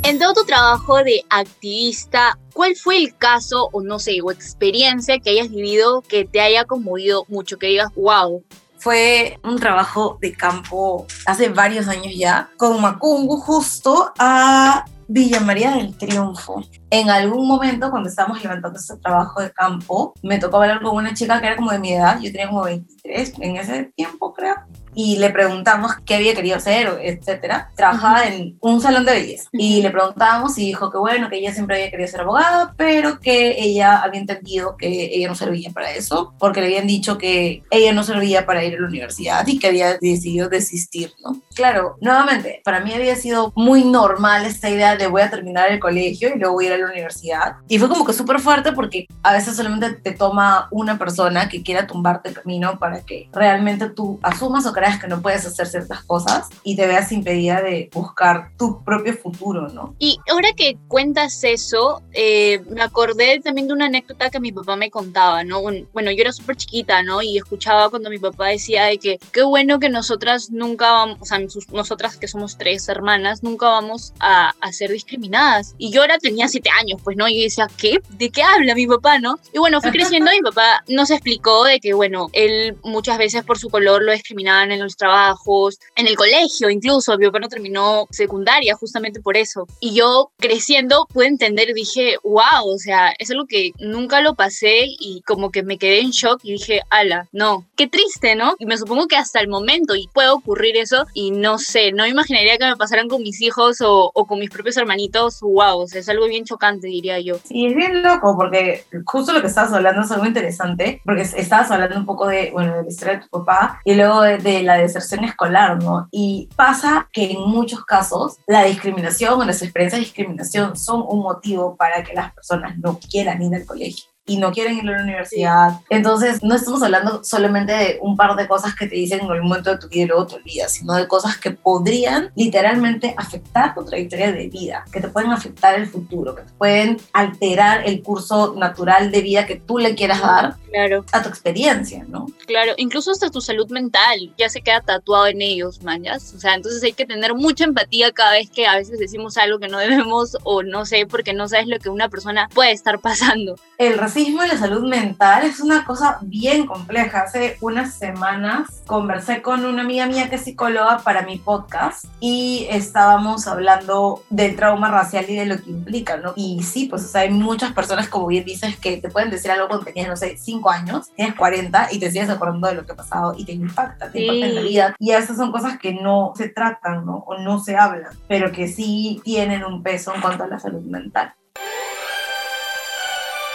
En 0.03 0.19
todo 0.19 0.33
tu 0.33 0.45
trabajo 0.45 1.03
de 1.03 1.23
activista, 1.29 2.37
¿cuál 2.53 2.75
fue 2.75 2.97
el 2.97 3.15
caso 3.17 3.69
o 3.71 3.81
no 3.81 3.99
sé, 3.99 4.19
o 4.23 4.31
experiencia 4.31 5.19
que 5.19 5.31
hayas 5.31 5.49
vivido 5.49 6.01
que 6.01 6.25
te 6.25 6.39
haya 6.39 6.65
conmovido 6.65 7.25
mucho, 7.27 7.57
que 7.57 7.67
digas, 7.67 7.93
wow, 7.95 8.43
fue 8.77 9.39
un 9.43 9.59
trabajo 9.59 10.17
de 10.21 10.33
campo 10.33 11.07
hace 11.25 11.49
varios 11.49 11.87
años 11.87 12.13
ya, 12.15 12.49
con 12.57 12.79
Macungu 12.79 13.37
justo 13.37 14.13
a 14.19 14.85
Villa 15.07 15.39
María 15.39 15.71
del 15.71 15.97
Triunfo. 15.97 16.63
En 16.89 17.09
algún 17.09 17.47
momento, 17.47 17.91
cuando 17.91 18.09
estábamos 18.09 18.41
levantando 18.41 18.79
ese 18.79 18.95
trabajo 18.97 19.41
de 19.41 19.51
campo, 19.51 20.13
me 20.23 20.39
tocó 20.39 20.57
hablar 20.57 20.81
con 20.81 20.95
una 20.95 21.13
chica 21.13 21.39
que 21.41 21.47
era 21.47 21.57
como 21.57 21.71
de 21.71 21.79
mi 21.79 21.93
edad, 21.93 22.19
yo 22.21 22.31
tenía 22.31 22.47
como 22.47 22.63
23 22.63 23.33
en 23.39 23.57
ese 23.57 23.91
tiempo, 23.95 24.33
creo 24.33 24.55
y 24.97 25.17
le 25.17 25.29
preguntamos 25.29 25.91
qué 26.03 26.15
había 26.15 26.33
querido 26.33 26.57
hacer, 26.57 26.89
etcétera. 27.03 27.69
Trabajaba 27.75 28.25
en 28.25 28.57
un 28.61 28.81
salón 28.81 29.05
de 29.05 29.11
belleza 29.11 29.47
y 29.53 29.79
le 29.83 29.91
preguntábamos 29.91 30.57
y 30.57 30.65
dijo 30.65 30.89
que 30.89 30.97
bueno, 30.97 31.29
que 31.29 31.37
ella 31.37 31.53
siempre 31.53 31.75
había 31.75 31.91
querido 31.91 32.09
ser 32.09 32.21
abogada, 32.21 32.73
pero 32.75 33.19
que 33.19 33.61
ella 33.61 34.01
había 34.01 34.21
entendido 34.21 34.75
que 34.75 35.11
ella 35.13 35.27
no 35.27 35.35
servía 35.35 35.69
para 35.69 35.91
eso, 35.91 36.33
porque 36.39 36.61
le 36.61 36.67
habían 36.67 36.87
dicho 36.87 37.19
que 37.19 37.63
ella 37.69 37.93
no 37.93 38.03
servía 38.03 38.47
para 38.47 38.65
ir 38.65 38.75
a 38.75 38.79
la 38.79 38.87
universidad 38.87 39.45
y 39.45 39.59
que 39.59 39.67
había 39.67 39.99
decidido 39.99 40.49
desistir, 40.49 41.13
¿no? 41.23 41.39
Claro, 41.53 41.97
nuevamente, 42.01 42.61
para 42.65 42.79
mí 42.79 42.91
había 42.91 43.15
sido 43.15 43.53
muy 43.55 43.83
normal 43.83 44.47
esta 44.47 44.67
idea 44.67 44.95
de 44.95 45.05
voy 45.05 45.21
a 45.21 45.29
terminar 45.29 45.71
el 45.71 45.79
colegio 45.79 46.29
y 46.33 46.39
luego 46.39 46.55
voy 46.55 46.65
a 46.65 46.69
ir 46.69 46.73
a 46.77 46.87
la 46.87 46.91
universidad. 46.91 47.55
Y 47.67 47.79
fue 47.79 47.89
como 47.89 48.05
que 48.05 48.13
súper 48.13 48.39
fuerte 48.39 48.71
porque 48.71 49.07
a 49.23 49.33
veces 49.33 49.55
solamente 49.55 49.91
te 49.93 50.11
toma 50.11 50.67
una 50.71 50.97
persona 50.97 51.49
que 51.49 51.63
quiera 51.63 51.87
tumbarte 51.87 52.29
el 52.29 52.35
camino 52.35 52.79
para 52.79 53.01
que 53.01 53.29
realmente 53.31 53.89
tú 53.89 54.19
asumas 54.23 54.65
o 54.65 54.73
creas 54.73 54.99
que 54.99 55.07
no 55.07 55.21
puedes 55.21 55.45
hacer 55.45 55.67
ciertas 55.67 56.03
cosas 56.03 56.49
y 56.63 56.75
te 56.75 56.87
veas 56.87 57.11
impedida 57.11 57.61
de 57.61 57.89
buscar 57.93 58.51
tu 58.57 58.83
propio 58.83 59.13
futuro, 59.13 59.69
¿no? 59.69 59.95
Y 59.99 60.19
ahora 60.31 60.49
que 60.55 60.77
cuentas 60.87 61.43
eso, 61.43 62.01
eh, 62.13 62.61
me 62.69 62.81
acordé 62.81 63.39
también 63.39 63.67
de 63.67 63.73
una 63.73 63.85
anécdota 63.85 64.29
que 64.29 64.39
mi 64.39 64.51
papá 64.51 64.75
me 64.75 64.89
contaba, 64.89 65.43
¿no? 65.43 65.61
Bueno, 65.61 66.11
yo 66.11 66.21
era 66.21 66.31
súper 66.31 66.55
chiquita, 66.55 67.03
¿no? 67.03 67.21
Y 67.21 67.37
escuchaba 67.37 67.89
cuando 67.89 68.09
mi 68.09 68.19
papá 68.19 68.47
decía 68.47 68.85
de 68.85 68.97
que 68.97 69.19
qué 69.31 69.43
bueno 69.43 69.79
que 69.79 69.89
nosotras 69.89 70.49
nunca 70.51 70.91
vamos, 70.91 71.17
o 71.19 71.25
sea, 71.25 71.39
nosotras 71.71 72.17
que 72.17 72.27
somos 72.27 72.57
tres 72.57 72.87
hermanas, 72.89 73.43
nunca 73.43 73.67
vamos 73.67 74.13
a, 74.19 74.53
a 74.59 74.71
ser 74.71 74.91
discriminadas. 74.91 75.75
Y 75.77 75.91
yo 75.91 76.01
ahora 76.01 76.17
tenía 76.17 76.47
siete 76.47 76.66
años, 76.69 77.01
pues, 77.03 77.17
¿no? 77.17 77.27
Y 77.27 77.43
decía, 77.43 77.67
¿qué? 77.77 77.99
¿De 78.09 78.29
qué 78.29 78.43
habla 78.43 78.75
mi 78.75 78.87
papá, 78.87 79.19
no? 79.19 79.39
Y 79.53 79.59
bueno, 79.59 79.81
fui 79.81 79.91
creciendo 79.91 80.31
y 80.31 80.37
mi 80.37 80.49
papá 80.49 80.83
nos 80.87 81.09
explicó 81.11 81.63
de 81.63 81.79
que, 81.79 81.93
bueno, 81.93 82.29
él 82.33 82.77
muchas 82.83 83.17
veces 83.17 83.43
por 83.43 83.57
su 83.57 83.69
color 83.69 84.03
lo 84.03 84.11
discriminaban 84.11 84.71
en 84.71 84.81
los 84.81 84.95
trabajos, 84.97 85.79
en 85.95 86.07
el 86.07 86.15
colegio 86.15 86.69
incluso, 86.69 87.17
mi 87.17 87.25
papá 87.25 87.39
no 87.39 87.49
terminó 87.49 88.07
secundaria 88.11 88.75
justamente 88.75 89.21
por 89.21 89.37
eso. 89.37 89.67
Y 89.79 89.93
yo 89.93 90.31
creciendo 90.37 91.07
pude 91.13 91.27
entender, 91.27 91.73
dije, 91.73 92.17
wow, 92.23 92.65
o 92.65 92.77
sea, 92.77 93.13
es 93.19 93.29
algo 93.31 93.45
que 93.47 93.71
nunca 93.79 94.21
lo 94.21 94.35
pasé 94.35 94.85
y 94.85 95.21
como 95.25 95.51
que 95.51 95.63
me 95.63 95.77
quedé 95.77 95.99
en 96.01 96.11
shock 96.11 96.39
y 96.43 96.53
dije, 96.53 96.81
ala, 96.89 97.27
no, 97.31 97.65
qué 97.75 97.87
triste, 97.87 98.35
¿no? 98.35 98.55
Y 98.59 98.65
me 98.65 98.77
supongo 98.77 99.07
que 99.07 99.15
hasta 99.15 99.39
el 99.39 99.47
momento 99.47 99.95
y 99.95 100.07
puede 100.13 100.29
ocurrir 100.29 100.77
eso 100.77 101.05
y 101.13 101.31
no 101.31 101.57
sé, 101.57 101.91
no 101.91 102.07
imaginaría 102.07 102.57
que 102.57 102.65
me 102.65 102.75
pasaran 102.75 103.07
con 103.07 103.21
mis 103.21 103.41
hijos 103.41 103.81
o, 103.81 104.11
o 104.13 104.25
con 104.25 104.39
mis 104.39 104.49
propios 104.49 104.77
hermanitos, 104.77 105.39
wow, 105.41 105.79
o 105.79 105.87
sea, 105.87 106.01
es 106.01 106.09
algo 106.09 106.27
bien 106.27 106.45
chocante, 106.45 106.56
diría 106.87 107.19
yo. 107.19 107.35
Sí, 107.43 107.65
es 107.65 107.75
bien 107.75 108.03
loco 108.03 108.35
porque 108.37 108.85
justo 109.05 109.33
lo 109.33 109.41
que 109.41 109.47
estabas 109.47 109.73
hablando 109.73 110.01
es 110.01 110.11
algo 110.11 110.25
interesante, 110.25 111.01
porque 111.05 111.21
estabas 111.21 111.71
hablando 111.71 111.97
un 111.97 112.05
poco 112.05 112.27
de, 112.27 112.51
bueno, 112.51 112.75
de 112.75 112.83
la 112.83 112.89
historia 112.89 113.15
de 113.15 113.21
tu 113.21 113.29
papá 113.29 113.81
y 113.83 113.95
luego 113.95 114.21
de, 114.21 114.37
de 114.37 114.63
la 114.63 114.77
deserción 114.77 115.23
escolar, 115.23 115.81
¿no? 115.81 116.07
Y 116.11 116.49
pasa 116.55 117.09
que 117.11 117.31
en 117.31 117.41
muchos 117.41 117.85
casos 117.85 118.37
la 118.47 118.63
discriminación 118.63 119.39
o 119.39 119.45
las 119.45 119.61
experiencias 119.61 119.99
de 119.99 120.05
discriminación 120.05 120.75
son 120.75 121.03
un 121.07 121.19
motivo 121.19 121.75
para 121.75 122.03
que 122.03 122.13
las 122.13 122.33
personas 122.33 122.77
no 122.77 122.99
quieran 122.99 123.41
ir 123.41 123.55
al 123.55 123.65
colegio 123.65 124.05
y 124.27 124.37
no 124.37 124.51
quieren 124.51 124.77
ir 124.77 124.89
a 124.89 124.97
la 124.97 125.03
universidad. 125.03 125.79
Entonces, 125.89 126.43
no 126.43 126.55
estamos 126.55 126.83
hablando 126.83 127.23
solamente 127.23 127.71
de 127.71 127.99
un 128.01 128.15
par 128.15 128.35
de 128.35 128.47
cosas 128.47 128.75
que 128.75 128.85
te 128.87 128.95
dicen 128.95 129.21
en 129.21 129.31
algún 129.31 129.47
momento 129.47 129.71
de 129.71 129.77
tu 129.77 129.87
vida 129.87 130.03
y 130.03 130.07
luego 130.07 130.27
te 130.27 130.35
olvidas, 130.35 130.73
sino 130.73 130.93
de 130.93 131.07
cosas 131.07 131.37
que 131.37 131.51
podrían 131.51 132.31
literalmente 132.35 133.15
afectar 133.17 133.73
tu 133.73 133.85
trayectoria 133.85 134.31
de 134.31 134.49
vida, 134.49 134.85
que 134.91 134.99
te 134.99 135.07
pueden 135.07 135.31
afectar 135.31 135.75
el 135.75 135.87
futuro, 135.87 136.35
que 136.35 136.43
te 136.43 136.51
pueden 136.53 136.97
alterar 137.13 137.87
el 137.87 138.03
curso 138.03 138.53
natural 138.55 139.11
de 139.11 139.21
vida 139.21 139.45
que 139.45 139.55
tú 139.55 139.77
le 139.77 139.95
quieras 139.95 140.21
dar 140.21 140.55
claro. 140.71 141.05
a 141.11 141.23
tu 141.23 141.29
experiencia, 141.29 142.05
¿no? 142.07 142.27
Claro, 142.45 142.73
incluso 142.77 143.11
hasta 143.11 143.29
tu 143.29 143.41
salud 143.41 143.69
mental 143.69 144.33
ya 144.37 144.49
se 144.49 144.61
queda 144.61 144.81
tatuado 144.81 145.27
en 145.27 145.41
ellos, 145.41 145.81
mañas. 145.83 146.33
O 146.35 146.39
sea, 146.39 146.55
entonces 146.55 146.83
hay 146.83 146.93
que 146.93 147.05
tener 147.05 147.33
mucha 147.33 147.63
empatía 147.63 148.11
cada 148.11 148.31
vez 148.31 148.49
que 148.49 148.67
a 148.67 148.75
veces 148.75 148.99
decimos 148.99 149.37
algo 149.37 149.59
que 149.59 149.67
no 149.67 149.77
debemos 149.79 150.37
o 150.43 150.63
no 150.63 150.85
sé, 150.85 151.05
porque 151.05 151.33
no 151.33 151.47
sabes 151.47 151.67
lo 151.67 151.79
que 151.79 151.89
una 151.89 152.09
persona 152.09 152.49
puede 152.53 152.71
estar 152.71 152.99
pasando. 152.99 153.55
El 153.77 153.97
racismo 154.17 154.43
y 154.43 154.47
la 154.47 154.57
salud 154.57 154.89
mental 154.89 155.43
es 155.43 155.59
una 155.59 155.85
cosa 155.85 156.17
bien 156.23 156.65
compleja. 156.65 157.21
Hace 157.21 157.57
unas 157.61 157.93
semanas 157.93 158.81
conversé 158.87 159.43
con 159.43 159.63
una 159.63 159.83
amiga 159.83 160.07
mía 160.07 160.27
que 160.27 160.37
es 160.37 160.41
psicóloga 160.41 161.01
para 161.03 161.21
mi 161.21 161.37
podcast 161.37 162.05
y 162.19 162.65
estábamos 162.71 163.45
hablando 163.45 164.23
del 164.31 164.55
trauma 164.55 164.89
racial 164.89 165.25
y 165.29 165.35
de 165.35 165.45
lo 165.45 165.57
que 165.57 165.69
implica, 165.69 166.17
¿no? 166.17 166.33
Y 166.35 166.63
sí, 166.63 166.85
pues 166.85 167.05
o 167.05 167.07
sea, 167.07 167.21
hay 167.21 167.29
muchas 167.29 167.73
personas, 167.73 168.09
como 168.09 168.25
bien 168.25 168.43
dices, 168.43 168.75
que 168.77 168.97
te 168.97 169.09
pueden 169.09 169.29
decir 169.29 169.51
algo 169.51 169.67
cuando 169.67 169.85
tenías, 169.85 170.07
no 170.07 170.17
sé, 170.17 170.35
5 170.35 170.67
años, 170.71 171.11
tienes 171.15 171.35
40 171.35 171.89
y 171.91 171.99
te 171.99 172.09
sigues 172.09 172.31
acordando 172.31 172.67
de 172.67 172.73
lo 172.73 172.87
que 172.87 172.93
ha 172.93 172.95
pasado 172.95 173.35
y 173.37 173.45
te 173.45 173.51
impacta, 173.51 174.09
te 174.09 174.21
impacta 174.21 174.47
en 174.47 174.55
la 174.55 174.61
vida. 174.61 174.95
Y 174.97 175.11
esas 175.11 175.37
son 175.37 175.51
cosas 175.51 175.77
que 175.77 175.93
no 175.93 176.33
se 176.35 176.49
tratan, 176.49 177.05
¿no? 177.05 177.17
O 177.27 177.37
no 177.37 177.59
se 177.59 177.77
hablan, 177.77 178.17
pero 178.27 178.51
que 178.51 178.67
sí 178.67 179.21
tienen 179.23 179.63
un 179.63 179.83
peso 179.83 180.15
en 180.15 180.21
cuanto 180.21 180.43
a 180.43 180.47
la 180.47 180.57
salud 180.57 180.81
mental. 180.81 181.35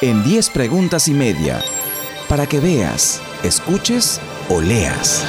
En 0.03 0.25
10 0.25 0.51
preguntas 0.51 1.07
y 1.07 1.15
media, 1.15 1.63
para 2.29 2.49
que 2.49 2.59
veas, 2.59 3.23
escuches 3.45 4.21
o 4.49 4.61
leas. 4.61 5.25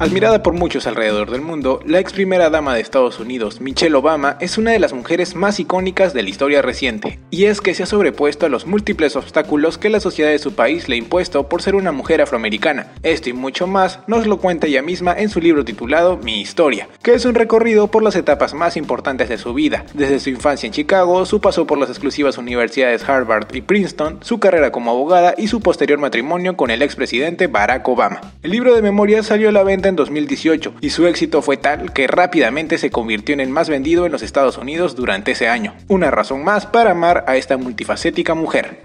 Admirada 0.00 0.42
por 0.42 0.54
muchos 0.54 0.86
alrededor 0.86 1.30
del 1.30 1.42
mundo, 1.42 1.80
la 1.84 2.00
ex 2.00 2.14
primera 2.14 2.48
dama 2.48 2.74
de 2.74 2.80
Estados 2.80 3.20
Unidos, 3.20 3.60
Michelle 3.60 3.94
Obama, 3.94 4.38
es 4.40 4.56
una 4.56 4.70
de 4.70 4.78
las 4.78 4.94
mujeres 4.94 5.34
más 5.34 5.60
icónicas 5.60 6.14
de 6.14 6.22
la 6.22 6.30
historia 6.30 6.62
reciente, 6.62 7.18
y 7.30 7.44
es 7.44 7.60
que 7.60 7.74
se 7.74 7.82
ha 7.82 7.86
sobrepuesto 7.86 8.46
a 8.46 8.48
los 8.48 8.66
múltiples 8.66 9.14
obstáculos 9.14 9.76
que 9.76 9.90
la 9.90 10.00
sociedad 10.00 10.30
de 10.30 10.38
su 10.38 10.54
país 10.54 10.88
le 10.88 10.94
ha 10.94 10.98
impuesto 10.98 11.50
por 11.50 11.60
ser 11.60 11.74
una 11.74 11.92
mujer 11.92 12.22
afroamericana. 12.22 12.94
Esto 13.02 13.28
y 13.28 13.34
mucho 13.34 13.66
más 13.66 13.98
nos 14.06 14.26
lo 14.26 14.38
cuenta 14.38 14.68
ella 14.68 14.80
misma 14.80 15.12
en 15.12 15.28
su 15.28 15.38
libro 15.38 15.66
titulado 15.66 16.16
Mi 16.16 16.40
Historia, 16.40 16.88
que 17.02 17.12
es 17.12 17.26
un 17.26 17.34
recorrido 17.34 17.90
por 17.90 18.02
las 18.02 18.16
etapas 18.16 18.54
más 18.54 18.78
importantes 18.78 19.28
de 19.28 19.36
su 19.36 19.52
vida, 19.52 19.84
desde 19.92 20.18
su 20.18 20.30
infancia 20.30 20.66
en 20.66 20.72
Chicago, 20.72 21.26
su 21.26 21.42
paso 21.42 21.66
por 21.66 21.76
las 21.76 21.90
exclusivas 21.90 22.38
universidades 22.38 23.06
Harvard 23.06 23.54
y 23.54 23.60
Princeton, 23.60 24.20
su 24.22 24.40
carrera 24.40 24.72
como 24.72 24.92
abogada 24.92 25.34
y 25.36 25.48
su 25.48 25.60
posterior 25.60 25.98
matrimonio 25.98 26.56
con 26.56 26.70
el 26.70 26.80
expresidente 26.80 27.48
Barack 27.48 27.86
Obama. 27.86 28.22
El 28.42 28.52
libro 28.52 28.74
de 28.74 28.80
memoria 28.80 29.22
salió 29.22 29.50
a 29.50 29.52
la 29.52 29.62
venta 29.62 29.89
en 29.90 29.96
2018 29.96 30.76
y 30.80 30.90
su 30.90 31.06
éxito 31.06 31.42
fue 31.42 31.58
tal 31.58 31.92
que 31.92 32.06
rápidamente 32.06 32.78
se 32.78 32.90
convirtió 32.90 33.34
en 33.34 33.40
el 33.40 33.50
más 33.50 33.68
vendido 33.68 34.06
en 34.06 34.12
los 34.12 34.22
Estados 34.22 34.56
Unidos 34.56 34.96
durante 34.96 35.32
ese 35.32 35.48
año. 35.48 35.74
Una 35.88 36.10
razón 36.10 36.42
más 36.42 36.64
para 36.64 36.92
amar 36.92 37.24
a 37.26 37.36
esta 37.36 37.58
multifacética 37.58 38.34
mujer. 38.34 38.80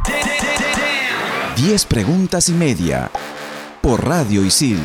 10 1.56 1.86
preguntas 1.86 2.50
y 2.50 2.54
media 2.54 3.10
por 3.82 4.06
Radio 4.06 4.44
Isil. 4.44 4.80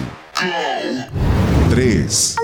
3. 1.70 2.36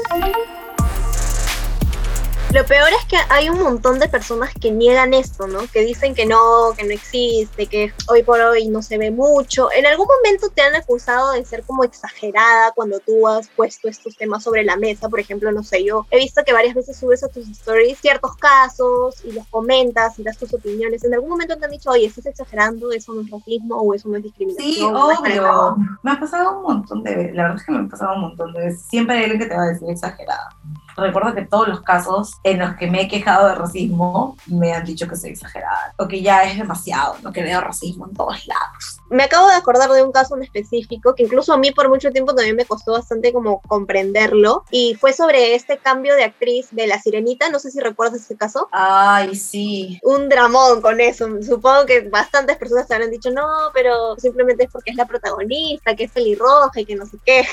Lo 2.56 2.64
peor 2.64 2.88
es 2.88 3.04
que 3.04 3.18
hay 3.28 3.50
un 3.50 3.62
montón 3.62 3.98
de 3.98 4.08
personas 4.08 4.50
que 4.58 4.70
niegan 4.70 5.12
esto, 5.12 5.46
¿no? 5.46 5.58
Que 5.70 5.80
dicen 5.80 6.14
que 6.14 6.24
no, 6.24 6.72
que 6.74 6.84
no 6.84 6.92
existe, 6.92 7.66
que 7.66 7.92
hoy 8.08 8.22
por 8.22 8.40
hoy 8.40 8.68
no 8.68 8.80
se 8.80 8.96
ve 8.96 9.10
mucho. 9.10 9.68
En 9.76 9.84
algún 9.84 10.06
momento 10.06 10.48
te 10.48 10.62
han 10.62 10.74
acusado 10.74 11.32
de 11.32 11.44
ser 11.44 11.64
como 11.64 11.84
exagerada 11.84 12.72
cuando 12.74 12.98
tú 13.00 13.28
has 13.28 13.48
puesto 13.48 13.88
estos 13.88 14.16
temas 14.16 14.42
sobre 14.42 14.64
la 14.64 14.78
mesa. 14.78 15.10
Por 15.10 15.20
ejemplo, 15.20 15.52
no 15.52 15.62
sé, 15.62 15.84
yo 15.84 16.06
he 16.10 16.16
visto 16.16 16.42
que 16.46 16.54
varias 16.54 16.74
veces 16.74 16.96
subes 16.96 17.22
a 17.22 17.28
tus 17.28 17.46
stories 17.46 17.98
ciertos 18.00 18.34
casos 18.38 19.22
y 19.22 19.32
los 19.32 19.46
comentas 19.48 20.18
y 20.18 20.22
das 20.22 20.38
tus 20.38 20.54
opiniones. 20.54 21.04
En 21.04 21.12
algún 21.12 21.28
momento 21.28 21.58
te 21.58 21.66
han 21.66 21.70
dicho, 21.70 21.90
oye, 21.90 22.06
estás 22.06 22.24
exagerando, 22.24 22.90
eso 22.90 23.12
no 23.12 23.20
es 23.20 23.30
racismo 23.30 23.76
o 23.82 23.92
eso 23.92 24.08
no 24.08 24.16
es 24.16 24.22
discriminación. 24.22 24.72
Sí, 24.72 24.82
obvio. 24.82 25.76
Me 26.02 26.10
ha 26.10 26.18
pasado 26.18 26.56
un 26.56 26.62
montón 26.62 27.02
de 27.02 27.16
veces. 27.16 27.34
La 27.34 27.42
verdad 27.42 27.58
es 27.58 27.66
que 27.66 27.72
me 27.72 27.80
ha 27.80 27.88
pasado 27.90 28.14
un 28.14 28.20
montón 28.22 28.54
de 28.54 28.60
veces. 28.60 28.80
Siempre 28.88 29.16
hay 29.16 29.24
alguien 29.24 29.40
que 29.40 29.46
te 29.46 29.54
va 29.54 29.64
a 29.64 29.66
decir 29.66 29.90
exagerada. 29.90 30.48
Recuerdo 30.96 31.34
que 31.34 31.42
todos 31.42 31.68
los 31.68 31.82
casos 31.82 32.32
en 32.42 32.58
los 32.58 32.74
que 32.76 32.86
me 32.86 33.02
he 33.02 33.08
quejado 33.08 33.48
de 33.48 33.54
racismo 33.54 34.36
me 34.46 34.72
han 34.72 34.84
dicho 34.84 35.06
que 35.06 35.16
soy 35.16 35.30
exagerada 35.30 35.94
o 35.98 36.08
que 36.08 36.22
ya 36.22 36.44
es 36.44 36.56
demasiado, 36.56 37.16
¿no? 37.22 37.32
que 37.32 37.42
veo 37.42 37.60
racismo 37.60 38.06
en 38.06 38.14
todos 38.14 38.46
lados. 38.46 39.00
Me 39.10 39.24
acabo 39.24 39.48
de 39.48 39.54
acordar 39.54 39.90
de 39.90 40.02
un 40.02 40.12
caso 40.12 40.36
en 40.36 40.42
específico 40.42 41.14
que 41.14 41.24
incluso 41.24 41.52
a 41.52 41.58
mí 41.58 41.70
por 41.70 41.88
mucho 41.88 42.10
tiempo 42.10 42.34
también 42.34 42.56
me 42.56 42.64
costó 42.64 42.92
bastante 42.92 43.32
como 43.32 43.60
comprenderlo 43.62 44.64
y 44.70 44.94
fue 44.94 45.12
sobre 45.12 45.54
este 45.54 45.78
cambio 45.78 46.14
de 46.14 46.24
actriz 46.24 46.68
de 46.72 46.86
La 46.86 47.00
Sirenita, 47.00 47.48
no 47.50 47.58
sé 47.58 47.70
si 47.70 47.80
recuerdas 47.80 48.22
ese 48.22 48.36
caso. 48.36 48.68
Ay, 48.72 49.34
sí. 49.36 50.00
Un 50.02 50.28
dramón 50.28 50.80
con 50.80 51.00
eso. 51.00 51.28
Supongo 51.42 51.86
que 51.86 52.08
bastantes 52.08 52.56
personas 52.56 52.88
te 52.88 52.94
habrán 52.94 53.10
dicho, 53.10 53.30
no, 53.30 53.46
pero 53.74 54.16
simplemente 54.16 54.64
es 54.64 54.70
porque 54.70 54.90
es 54.90 54.96
la 54.96 55.06
protagonista, 55.06 55.94
que 55.94 56.04
es 56.04 56.10
pelirroja 56.10 56.80
y 56.80 56.84
que 56.84 56.96
no 56.96 57.06
sé 57.06 57.18
qué. 57.24 57.46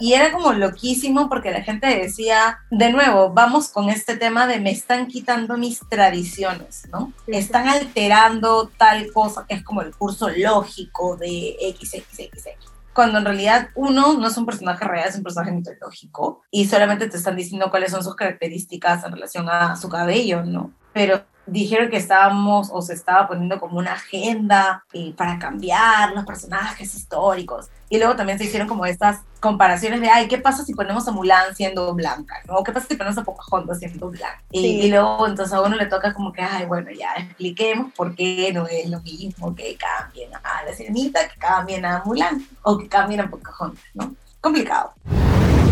Y 0.00 0.14
era 0.14 0.32
como 0.32 0.52
loquísimo 0.54 1.28
porque 1.28 1.50
la 1.50 1.62
gente 1.62 1.86
decía, 1.86 2.60
de 2.70 2.90
nuevo, 2.90 3.30
vamos 3.30 3.68
con 3.68 3.90
este 3.90 4.16
tema 4.16 4.46
de 4.46 4.58
me 4.58 4.70
están 4.70 5.06
quitando 5.06 5.58
mis 5.58 5.80
tradiciones, 5.88 6.88
¿no? 6.90 7.12
Están 7.26 7.68
alterando 7.68 8.70
tal 8.78 9.12
cosa 9.12 9.44
que 9.46 9.54
es 9.54 9.62
como 9.62 9.82
el 9.82 9.94
curso 9.94 10.30
lógico 10.30 11.16
de 11.18 11.54
XXXX. 11.78 12.48
Cuando 12.94 13.18
en 13.18 13.26
realidad 13.26 13.68
uno 13.74 14.14
no 14.14 14.26
es 14.26 14.36
un 14.38 14.46
personaje 14.46 14.84
real, 14.84 15.08
es 15.08 15.16
un 15.16 15.22
personaje 15.22 15.52
mitológico 15.52 16.42
y 16.50 16.66
solamente 16.66 17.08
te 17.08 17.18
están 17.18 17.36
diciendo 17.36 17.70
cuáles 17.70 17.92
son 17.92 18.02
sus 18.02 18.16
características 18.16 19.04
en 19.04 19.12
relación 19.12 19.48
a 19.50 19.76
su 19.76 19.90
cabello, 19.90 20.42
¿no? 20.44 20.72
Pero 20.94 21.22
dijeron 21.50 21.90
que 21.90 21.96
estábamos 21.96 22.70
o 22.72 22.80
se 22.80 22.94
estaba 22.94 23.26
poniendo 23.26 23.58
como 23.58 23.78
una 23.78 23.94
agenda 23.94 24.84
eh, 24.92 25.12
para 25.16 25.38
cambiar 25.38 26.12
los 26.12 26.24
personajes 26.24 26.94
históricos. 26.94 27.68
Y 27.88 27.98
luego 27.98 28.14
también 28.14 28.38
se 28.38 28.44
hicieron 28.44 28.68
como 28.68 28.86
estas 28.86 29.22
comparaciones 29.40 30.00
de, 30.00 30.08
ay, 30.08 30.28
¿qué 30.28 30.38
pasa 30.38 30.64
si 30.64 30.74
ponemos 30.74 31.08
a 31.08 31.12
Mulan 31.12 31.56
siendo 31.56 31.92
blanca? 31.92 32.36
¿no? 32.46 32.62
¿Qué 32.62 32.72
pasa 32.72 32.86
si 32.86 32.94
ponemos 32.94 33.18
a 33.18 33.24
Pocahontas 33.24 33.80
siendo 33.80 34.08
blanca? 34.08 34.40
Y, 34.52 34.60
y, 34.60 34.90
luego 34.90 35.26
entonces 35.26 35.52
a 35.52 35.60
uno 35.60 35.76
le 35.76 35.86
toca 35.86 36.14
como 36.14 36.32
que, 36.32 36.40
ay, 36.40 36.66
bueno, 36.66 36.90
ya 36.92 37.14
expliquemos 37.16 37.92
por 37.94 38.14
qué 38.14 38.52
no 38.54 38.68
es 38.68 38.88
lo 38.88 39.00
mismo 39.00 39.54
que 39.54 39.76
cambien 39.76 40.30
a 40.34 40.62
la 40.64 40.72
sirenita, 40.72 41.28
que 41.28 41.38
cambien 41.38 41.84
a 41.84 42.02
Mulan 42.04 42.46
o 42.62 42.78
que 42.78 42.88
cambien 42.88 43.22
a 43.22 43.30
Pocahontas, 43.30 43.82
¿no? 43.94 44.14
Complicado. 44.40 44.92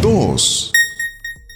Dos. 0.02 0.72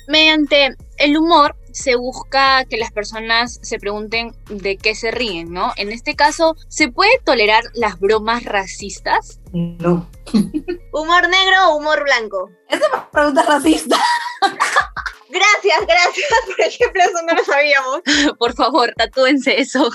Mediante 0.06 0.76
el 0.98 1.16
humor 1.16 1.56
se 1.72 1.96
busca 1.96 2.64
que 2.64 2.76
las 2.76 2.92
personas 2.92 3.58
se 3.62 3.78
pregunten 3.78 4.34
de 4.48 4.76
qué 4.76 4.94
se 4.94 5.10
ríen, 5.10 5.52
¿no? 5.52 5.72
En 5.76 5.90
este 5.90 6.14
caso, 6.14 6.56
¿se 6.68 6.88
puede 6.88 7.12
tolerar 7.24 7.64
las 7.74 7.98
bromas 7.98 8.44
racistas? 8.44 9.40
No. 9.52 10.08
¿Humor 10.92 11.28
negro 11.28 11.68
o 11.68 11.76
humor 11.76 12.02
blanco? 12.04 12.50
Esa 12.68 12.84
es 12.86 12.92
una 12.92 13.10
pregunta 13.10 13.42
racista. 13.42 13.96
Gracias, 15.32 15.86
gracias. 15.86 16.28
Por 16.46 16.60
ejemplo, 16.66 17.02
eso 17.02 17.26
no 17.26 17.34
lo 17.34 17.44
sabíamos. 17.44 18.02
Por 18.38 18.52
favor, 18.52 18.92
tatúense 18.96 19.58
eso. 19.58 19.90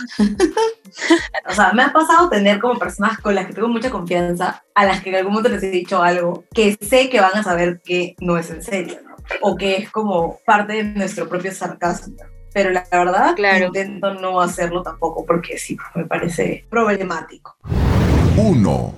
o 1.48 1.54
sea, 1.54 1.74
me 1.74 1.84
ha 1.84 1.94
pasado 1.94 2.28
tener 2.30 2.60
como 2.60 2.80
personas 2.80 3.20
con 3.20 3.36
las 3.36 3.46
que 3.46 3.54
tengo 3.54 3.68
mucha 3.68 3.92
confianza, 3.92 4.64
a 4.74 4.86
las 4.86 5.04
que 5.04 5.10
en 5.10 5.18
algún 5.18 5.34
momento 5.34 5.50
les 5.50 5.62
he 5.62 5.70
dicho 5.70 6.02
algo 6.02 6.44
que 6.54 6.76
sé 6.82 7.10
que 7.10 7.22
van 7.22 7.36
a 7.36 7.44
saber 7.44 7.82
que 7.84 8.16
no 8.20 8.38
es 8.38 8.50
en 8.50 8.64
serio, 8.64 9.00
¿no? 9.04 9.07
O 9.42 9.56
que 9.56 9.78
es 9.78 9.92
como 9.92 10.40
parte 10.46 10.74
de 10.74 10.84
nuestro 10.84 11.28
propio 11.28 11.52
sarcasmo. 11.52 12.16
Pero 12.54 12.72
la 12.72 12.88
verdad, 12.92 13.36
claro. 13.36 13.68
intento 13.68 14.14
no 14.14 14.42
hacerlo 14.42 14.82
tampoco 14.82 15.26
porque 15.26 15.58
sí, 15.58 15.78
me 15.96 16.06
parece 16.06 16.66
problemático. 16.70 17.56
Uno. 18.38 18.94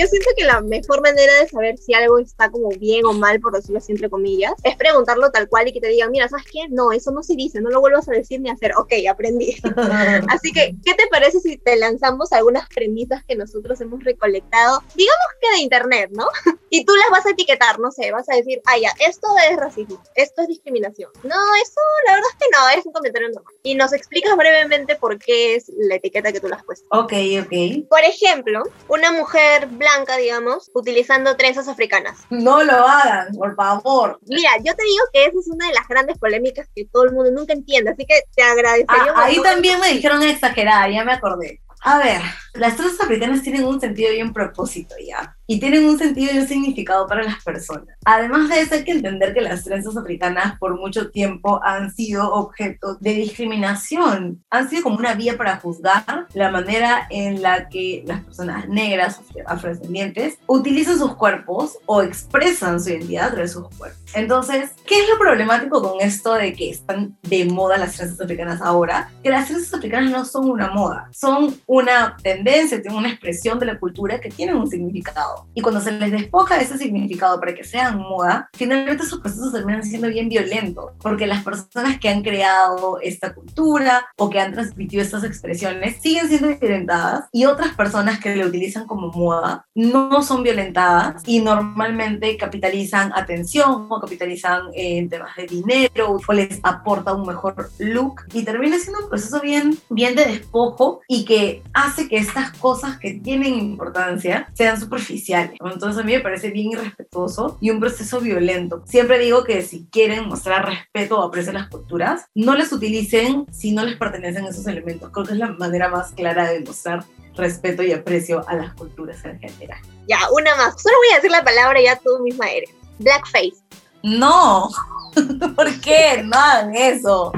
Yo 0.00 0.06
siento 0.06 0.30
que 0.34 0.44
la 0.44 0.62
mejor 0.62 1.02
manera 1.02 1.34
de 1.34 1.46
saber 1.46 1.76
si 1.76 1.92
algo 1.92 2.18
está 2.18 2.50
como 2.50 2.70
bien 2.70 3.04
o 3.04 3.12
mal, 3.12 3.38
por 3.38 3.52
decirlo 3.52 3.76
así 3.76 3.92
entre 3.92 4.08
comillas, 4.08 4.54
es 4.64 4.74
preguntarlo 4.76 5.30
tal 5.30 5.46
cual 5.46 5.68
y 5.68 5.74
que 5.74 5.80
te 5.80 5.88
digan, 5.88 6.10
mira, 6.10 6.26
¿sabes 6.26 6.46
qué? 6.50 6.68
No, 6.70 6.90
eso 6.90 7.10
no 7.10 7.22
se 7.22 7.34
dice, 7.34 7.60
no 7.60 7.68
lo 7.68 7.80
vuelvas 7.80 8.08
a 8.08 8.12
decir 8.12 8.40
ni 8.40 8.48
a 8.48 8.54
hacer. 8.54 8.72
Ok, 8.78 8.94
aprendí. 9.10 9.56
así 10.28 10.52
que, 10.52 10.74
¿qué 10.82 10.94
te 10.94 11.06
parece 11.10 11.40
si 11.40 11.58
te 11.58 11.76
lanzamos 11.76 12.32
algunas 12.32 12.66
premisas 12.70 13.22
que 13.24 13.36
nosotros 13.36 13.78
hemos 13.82 14.02
recolectado, 14.02 14.82
digamos 14.94 15.26
que 15.38 15.50
de 15.50 15.58
internet, 15.58 16.10
¿no? 16.14 16.26
y 16.70 16.86
tú 16.86 16.94
las 16.96 17.10
vas 17.10 17.26
a 17.26 17.32
etiquetar, 17.32 17.78
no 17.78 17.90
sé, 17.90 18.10
vas 18.10 18.28
a 18.30 18.36
decir, 18.36 18.62
ah, 18.64 18.78
ya, 18.78 18.94
esto 19.06 19.28
es 19.50 19.56
racismo, 19.58 20.02
esto 20.14 20.40
es 20.40 20.48
discriminación. 20.48 21.10
No, 21.24 21.36
eso 21.62 21.80
la 22.06 22.14
verdad 22.14 22.30
es 22.30 22.38
que 22.38 22.50
no, 22.56 22.80
es 22.80 22.86
un 22.86 22.92
comentario 22.92 23.28
normal. 23.28 23.54
Y 23.62 23.74
nos 23.74 23.92
explicas 23.92 24.34
brevemente 24.34 24.96
por 24.96 25.18
qué 25.18 25.56
es 25.56 25.70
la 25.76 25.96
etiqueta 25.96 26.32
que 26.32 26.40
tú 26.40 26.48
le 26.48 26.54
has 26.54 26.64
puesto. 26.64 26.86
Ok, 26.90 27.12
ok. 27.42 27.86
Por 27.88 28.00
ejemplo, 28.00 28.62
una 28.88 29.12
mujer 29.12 29.66
blanca, 29.66 29.89
digamos, 30.18 30.70
utilizando 30.74 31.36
trenzas 31.36 31.68
africanas. 31.68 32.18
No 32.30 32.62
lo 32.62 32.72
hagan, 32.72 33.34
por 33.34 33.54
favor. 33.54 34.18
Mira, 34.26 34.50
yo 34.58 34.74
te 34.74 34.84
digo 34.84 35.04
que 35.12 35.24
esa 35.24 35.38
es 35.38 35.48
una 35.48 35.68
de 35.68 35.74
las 35.74 35.88
grandes 35.88 36.18
polémicas 36.18 36.68
que 36.74 36.84
todo 36.86 37.04
el 37.04 37.12
mundo 37.12 37.30
nunca 37.30 37.52
entiende, 37.52 37.90
así 37.90 38.04
que 38.06 38.22
te 38.34 38.42
agradecería. 38.42 39.12
Ah, 39.14 39.24
ahí 39.24 39.40
también 39.42 39.80
me 39.80 39.88
dijeron 39.88 40.22
exagerada, 40.22 40.88
ya 40.88 41.04
me 41.04 41.12
acordé. 41.12 41.60
A 41.82 41.98
ver, 41.98 42.20
las 42.54 42.76
trenzas 42.76 43.00
africanas 43.00 43.42
tienen 43.42 43.64
un 43.64 43.80
sentido 43.80 44.12
y 44.12 44.22
un 44.22 44.32
propósito 44.32 44.94
ya. 44.98 45.36
Y 45.50 45.58
tienen 45.58 45.84
un 45.84 45.98
sentido 45.98 46.32
y 46.32 46.38
un 46.38 46.46
significado 46.46 47.08
para 47.08 47.24
las 47.24 47.42
personas. 47.42 47.88
Además 48.04 48.48
de 48.48 48.60
eso, 48.60 48.76
hay 48.76 48.84
que 48.84 48.92
entender 48.92 49.34
que 49.34 49.40
las 49.40 49.64
trenzas 49.64 49.96
africanas 49.96 50.56
por 50.60 50.78
mucho 50.78 51.10
tiempo 51.10 51.60
han 51.64 51.92
sido 51.92 52.32
objeto 52.32 52.94
de 53.00 53.14
discriminación, 53.14 54.44
han 54.48 54.70
sido 54.70 54.84
como 54.84 54.98
una 54.98 55.14
vía 55.14 55.36
para 55.36 55.56
juzgar 55.56 56.28
la 56.34 56.52
manera 56.52 57.08
en 57.10 57.42
la 57.42 57.68
que 57.68 58.04
las 58.06 58.22
personas 58.22 58.68
negras, 58.68 59.20
afrodescendientes, 59.44 60.38
utilizan 60.46 60.98
sus 60.98 61.16
cuerpos 61.16 61.78
o 61.86 62.00
expresan 62.00 62.80
su 62.80 62.90
identidad 62.90 63.26
a 63.26 63.30
través 63.32 63.50
de 63.50 63.60
sus 63.60 63.76
cuerpos. 63.76 64.00
Entonces, 64.14 64.70
¿qué 64.86 65.00
es 65.00 65.08
lo 65.08 65.18
problemático 65.18 65.82
con 65.82 66.00
esto 66.00 66.34
de 66.34 66.52
que 66.52 66.70
están 66.70 67.16
de 67.22 67.44
moda 67.46 67.76
las 67.76 67.96
trenzas 67.96 68.20
africanas 68.20 68.60
ahora? 68.62 69.10
Que 69.20 69.30
las 69.30 69.48
trenzas 69.48 69.74
africanas 69.74 70.12
no 70.12 70.24
son 70.24 70.48
una 70.48 70.70
moda, 70.70 71.08
son 71.12 71.56
una 71.66 72.16
tendencia, 72.22 72.80
tienen 72.80 73.00
una 73.00 73.10
expresión 73.10 73.58
de 73.58 73.66
la 73.66 73.80
cultura 73.80 74.20
que 74.20 74.30
tienen 74.30 74.54
un 74.54 74.70
significado. 74.70 75.39
Y 75.54 75.60
cuando 75.60 75.80
se 75.80 75.92
les 75.92 76.10
despoja 76.10 76.60
ese 76.60 76.78
significado 76.78 77.38
para 77.40 77.54
que 77.54 77.64
sean 77.64 77.98
moda, 77.98 78.48
finalmente 78.54 79.04
esos 79.04 79.20
procesos 79.20 79.52
terminan 79.52 79.84
siendo 79.84 80.08
bien 80.08 80.28
violentos, 80.28 80.92
porque 81.00 81.26
las 81.26 81.44
personas 81.44 81.98
que 81.98 82.08
han 82.08 82.22
creado 82.22 82.98
esta 83.02 83.34
cultura 83.34 84.06
o 84.16 84.30
que 84.30 84.40
han 84.40 84.52
transmitido 84.52 85.02
estas 85.02 85.24
expresiones 85.24 86.00
siguen 86.00 86.28
siendo 86.28 86.48
violentadas 86.58 87.24
y 87.32 87.44
otras 87.44 87.74
personas 87.74 88.20
que 88.20 88.34
le 88.34 88.46
utilizan 88.46 88.86
como 88.86 89.08
moda 89.08 89.66
no 89.74 90.22
son 90.22 90.42
violentadas 90.42 91.22
y 91.26 91.40
normalmente 91.40 92.36
capitalizan 92.36 93.12
atención 93.14 93.86
o 93.90 94.00
capitalizan 94.00 94.64
en 94.74 95.08
temas 95.08 95.34
de 95.36 95.46
dinero 95.46 96.18
o 96.26 96.32
les 96.32 96.60
aporta 96.62 97.14
un 97.14 97.26
mejor 97.26 97.70
look 97.78 98.22
y 98.32 98.44
termina 98.44 98.78
siendo 98.78 99.04
un 99.04 99.08
proceso 99.08 99.40
bien, 99.40 99.76
bien 99.88 100.14
de 100.14 100.24
despojo 100.26 101.00
y 101.08 101.24
que 101.24 101.62
hace 101.72 102.08
que 102.08 102.16
estas 102.16 102.52
cosas 102.58 102.98
que 102.98 103.14
tienen 103.14 103.54
importancia 103.54 104.48
sean 104.54 104.78
superficiales. 104.78 105.29
Entonces 105.32 106.00
a 106.00 106.04
mí 106.04 106.12
me 106.12 106.20
parece 106.20 106.50
bien 106.50 106.72
irrespetuoso 106.72 107.58
y 107.60 107.70
un 107.70 107.80
proceso 107.80 108.20
violento. 108.20 108.82
Siempre 108.86 109.18
digo 109.18 109.44
que 109.44 109.62
si 109.62 109.86
quieren 109.90 110.28
mostrar 110.28 110.66
respeto 110.66 111.18
o 111.18 111.22
aprecio 111.22 111.50
a 111.50 111.54
las 111.54 111.68
culturas, 111.68 112.26
no 112.34 112.54
les 112.54 112.72
utilicen 112.72 113.46
si 113.52 113.72
no 113.72 113.84
les 113.84 113.96
pertenecen 113.96 114.44
esos 114.44 114.66
elementos. 114.66 115.10
Creo 115.10 115.26
que 115.26 115.32
es 115.32 115.38
la 115.38 115.48
manera 115.52 115.88
más 115.88 116.12
clara 116.12 116.50
de 116.50 116.60
mostrar 116.60 117.04
respeto 117.36 117.82
y 117.82 117.92
aprecio 117.92 118.46
a 118.48 118.54
las 118.54 118.74
culturas 118.74 119.24
en 119.24 119.38
general. 119.38 119.80
Ya, 120.08 120.18
una 120.32 120.54
más. 120.56 120.80
Solo 120.80 120.96
voy 120.98 121.12
a 121.12 121.16
decir 121.16 121.30
la 121.30 121.44
palabra 121.44 121.80
ya 121.80 121.96
tú 121.96 122.18
misma 122.22 122.48
eres. 122.50 122.70
Blackface. 122.98 123.56
No, 124.02 124.70
¿por 125.56 125.80
qué? 125.80 126.22
No 126.24 126.36
hagan 126.36 126.74
eso. 126.74 127.32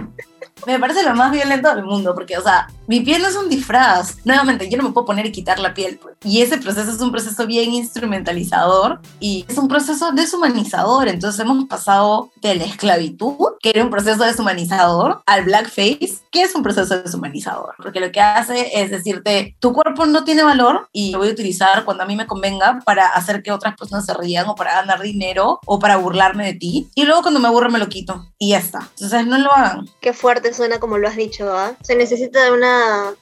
Me 0.66 0.78
parece 0.78 1.02
lo 1.02 1.14
más 1.14 1.33
violento 1.33 1.74
del 1.74 1.85
mundo, 1.85 2.14
porque, 2.14 2.38
o 2.38 2.42
sea, 2.42 2.68
mi 2.87 3.01
piel 3.01 3.25
es 3.25 3.37
un 3.37 3.49
disfraz. 3.49 4.16
Nuevamente, 4.25 4.68
yo 4.68 4.77
no 4.77 4.85
me 4.85 4.92
puedo 4.92 5.07
poner 5.07 5.27
y 5.27 5.33
quitar 5.33 5.59
la 5.59 5.75
piel. 5.75 5.99
Pues. 5.99 6.16
Y 6.25 6.42
ese 6.42 6.59
proceso 6.59 6.90
es 6.90 7.01
un 7.01 7.12
proceso 7.12 7.47
bien 7.47 7.73
instrumentalizador 7.73 9.01
y 9.21 9.45
es 9.49 9.57
un 9.57 9.68
proceso 9.68 10.12
deshumanizador. 10.12 11.09
Entonces 11.09 11.40
hemos 11.40 11.64
pasado 11.66 12.31
de 12.40 12.57
la 12.57 12.64
esclavitud, 12.64 13.37
que 13.61 13.71
era 13.71 13.85
un 13.85 13.90
proceso 13.90 14.25
deshumanizador, 14.25 15.23
al 15.27 15.45
blackface, 15.45 16.18
que 16.31 16.42
es 16.42 16.55
un 16.55 16.62
proceso 16.62 17.01
deshumanizador. 17.01 17.75
Porque 17.79 18.01
lo 18.01 18.11
que 18.11 18.21
hace 18.21 18.81
es 18.81 18.90
decirte, 18.90 19.57
tu 19.61 19.73
cuerpo 19.73 20.07
no 20.07 20.25
tiene 20.25 20.42
valor 20.42 20.88
y 20.92 21.12
lo 21.12 21.18
voy 21.18 21.29
a 21.29 21.33
utilizar 21.33 21.85
cuando 21.85 22.03
a 22.03 22.07
mí 22.07 22.16
me 22.16 22.27
convenga 22.27 22.81
para 22.85 23.07
hacer 23.09 23.42
que 23.42 23.53
otras 23.53 23.77
personas 23.77 24.07
se 24.07 24.14
rían 24.14 24.49
o 24.49 24.55
para 24.55 24.75
ganar 24.75 25.01
dinero 25.01 25.61
o 25.66 25.79
para 25.79 25.97
burlarme 25.97 26.47
de 26.47 26.55
ti. 26.55 26.88
Y 26.95 27.05
luego 27.05 27.23
cuando 27.23 27.40
me 27.40 27.49
aburre 27.49 27.68
me 27.68 27.79
lo 27.79 27.88
quito 27.88 28.27
y 28.38 28.51
ya 28.51 28.59
está. 28.59 28.88
Entonces 28.97 29.27
no 29.27 29.38
lo 29.38 29.53
hagan. 29.53 29.88
Qué 30.01 30.12
fuerte 30.12 30.53
suena 30.53 30.81
como 30.81 30.99
lo 30.99 31.09
has 31.09 31.16
dicho, 31.16 31.51
¿ah? 31.53 31.73
Se 31.83 31.95
necesita 31.95 32.42
de 32.42 32.53
una 32.53 32.71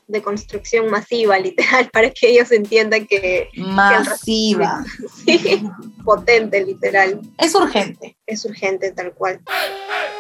de 0.07 0.23
construcción 0.23 0.91
masiva, 0.91 1.39
literal, 1.39 1.89
para 1.93 2.11
que 2.11 2.31
ellos 2.31 2.51
entiendan 2.53 3.07
que... 3.07 3.49
Masiva. 3.57 4.85
sí, 5.25 5.63
potente, 6.05 6.65
literal. 6.65 7.21
Es 7.39 7.55
urgente. 7.55 8.17
Es 8.27 8.45
urgente, 8.45 8.93
tal 8.93 9.13
cual. 9.13 9.41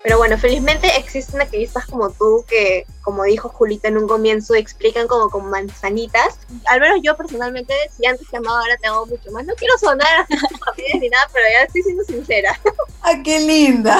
Pero 0.02 0.18
bueno, 0.18 0.38
felizmente 0.38 0.88
existen 0.96 1.40
activistas 1.40 1.86
como 1.86 2.10
tú 2.10 2.44
que, 2.48 2.86
como 3.02 3.24
dijo 3.24 3.48
Julita 3.48 3.88
en 3.88 3.98
un 3.98 4.08
comienzo, 4.08 4.54
explican 4.54 5.06
como 5.06 5.28
con 5.28 5.50
manzanitas. 5.50 6.38
Al 6.66 6.80
menos 6.80 7.00
yo 7.02 7.16
personalmente, 7.16 7.74
si 7.96 8.06
antes 8.06 8.28
te 8.28 8.36
amaba, 8.38 8.60
ahora 8.60 8.76
te 8.78 8.88
amo 8.88 9.06
mucho 9.06 9.30
más. 9.30 9.44
No 9.44 9.54
quiero 9.54 9.76
sonar 9.78 10.26
ni 11.00 11.08
nada, 11.08 11.28
pero 11.32 11.46
ya 11.52 11.64
estoy 11.64 11.82
siendo 11.82 12.04
sincera. 12.04 12.58
¡Ay, 13.02 13.22
qué 13.22 13.40
linda! 13.40 13.98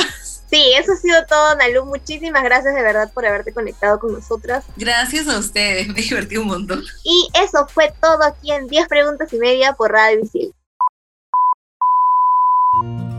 Sí, 0.51 0.73
eso 0.77 0.93
ha 0.93 0.97
sido 0.97 1.25
todo, 1.27 1.55
Nalu. 1.57 1.85
Muchísimas 1.85 2.43
gracias 2.43 2.75
de 2.75 2.83
verdad 2.83 3.13
por 3.13 3.25
haberte 3.25 3.53
conectado 3.53 4.01
con 4.01 4.13
nosotras. 4.13 4.65
Gracias 4.77 5.29
a 5.29 5.39
ustedes, 5.39 5.87
me 5.89 6.01
divertí 6.03 6.37
un 6.37 6.49
montón. 6.49 6.83
Y 7.05 7.29
eso 7.35 7.69
fue 7.69 7.93
todo 8.01 8.25
aquí 8.25 8.51
en 8.51 8.67
10 8.67 8.89
preguntas 8.89 9.33
y 9.33 9.39
media 9.39 9.75
por 9.75 9.93
Radio 9.93 10.23
Visil. 10.23 10.53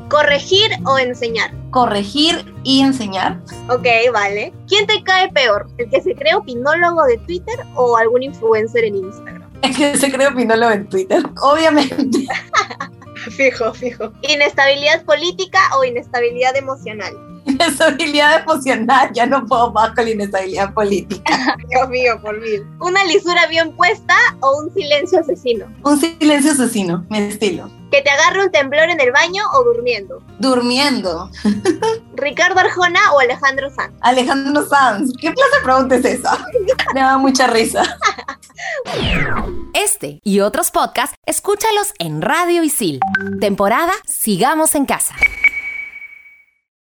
¿Corregir 0.09 0.71
o 0.85 0.99
enseñar? 0.99 1.53
Corregir 1.69 2.53
y 2.65 2.81
enseñar. 2.81 3.41
Ok, 3.69 3.87
vale. 4.11 4.53
¿Quién 4.67 4.85
te 4.85 5.01
cae 5.03 5.31
peor? 5.31 5.69
¿El 5.77 5.89
que 5.89 6.01
se 6.01 6.13
cree 6.15 6.35
opinólogo 6.35 7.05
de 7.05 7.17
Twitter 7.19 7.59
o 7.75 7.95
algún 7.95 8.23
influencer 8.23 8.83
en 8.83 8.95
Instagram? 8.97 9.49
El 9.61 9.73
que 9.73 9.95
se 9.97 10.11
cree 10.11 10.27
opinólogo 10.27 10.73
en 10.73 10.89
Twitter, 10.89 11.23
obviamente. 11.41 12.27
fijo, 13.37 13.73
fijo. 13.73 14.11
¿Inestabilidad 14.21 15.03
política 15.05 15.59
o 15.77 15.83
inestabilidad 15.83 16.55
emocional? 16.55 17.13
Inestabilidad 17.45 18.41
emocional, 18.41 19.09
ya 19.13 19.25
no 19.25 19.45
puedo 19.45 19.71
más 19.71 19.91
con 19.95 20.05
la 20.05 20.11
inestabilidad 20.11 20.73
política. 20.73 21.57
Dios 21.69 21.89
mío, 21.89 22.19
por 22.21 22.39
mí. 22.39 22.57
¿Una 22.79 23.03
lisura 23.05 23.47
bien 23.47 23.75
puesta 23.75 24.15
o 24.41 24.59
un 24.59 24.73
silencio 24.73 25.19
asesino? 25.19 25.65
Un 25.83 25.99
silencio 25.99 26.51
asesino, 26.51 27.05
mi 27.09 27.19
estilo. 27.19 27.69
¿Que 27.91 28.01
te 28.01 28.09
agarre 28.09 28.45
un 28.45 28.51
temblor 28.51 28.89
en 28.89 29.01
el 29.01 29.11
baño 29.11 29.43
o 29.53 29.63
durmiendo? 29.65 30.23
Durmiendo. 30.39 31.29
¿Ricardo 32.15 32.59
Arjona 32.61 33.11
o 33.13 33.19
Alejandro 33.19 33.69
Sanz? 33.69 33.93
Alejandro 33.99 34.65
Sanz. 34.65 35.11
¿Qué 35.19 35.33
clase 35.33 35.57
de 35.57 35.63
pregunta 35.63 35.95
es 35.95 36.05
esa? 36.05 36.45
Me 36.93 37.01
da 37.01 37.17
mucha 37.17 37.47
risa. 37.47 37.83
Este 39.73 40.19
y 40.23 40.39
otros 40.41 40.71
podcasts, 40.71 41.15
escúchalos 41.25 41.93
en 41.99 42.21
Radio 42.21 42.63
Isil. 42.63 42.99
Temporada 43.39 43.93
Sigamos 44.05 44.75
en 44.75 44.85
Casa. 44.85 45.15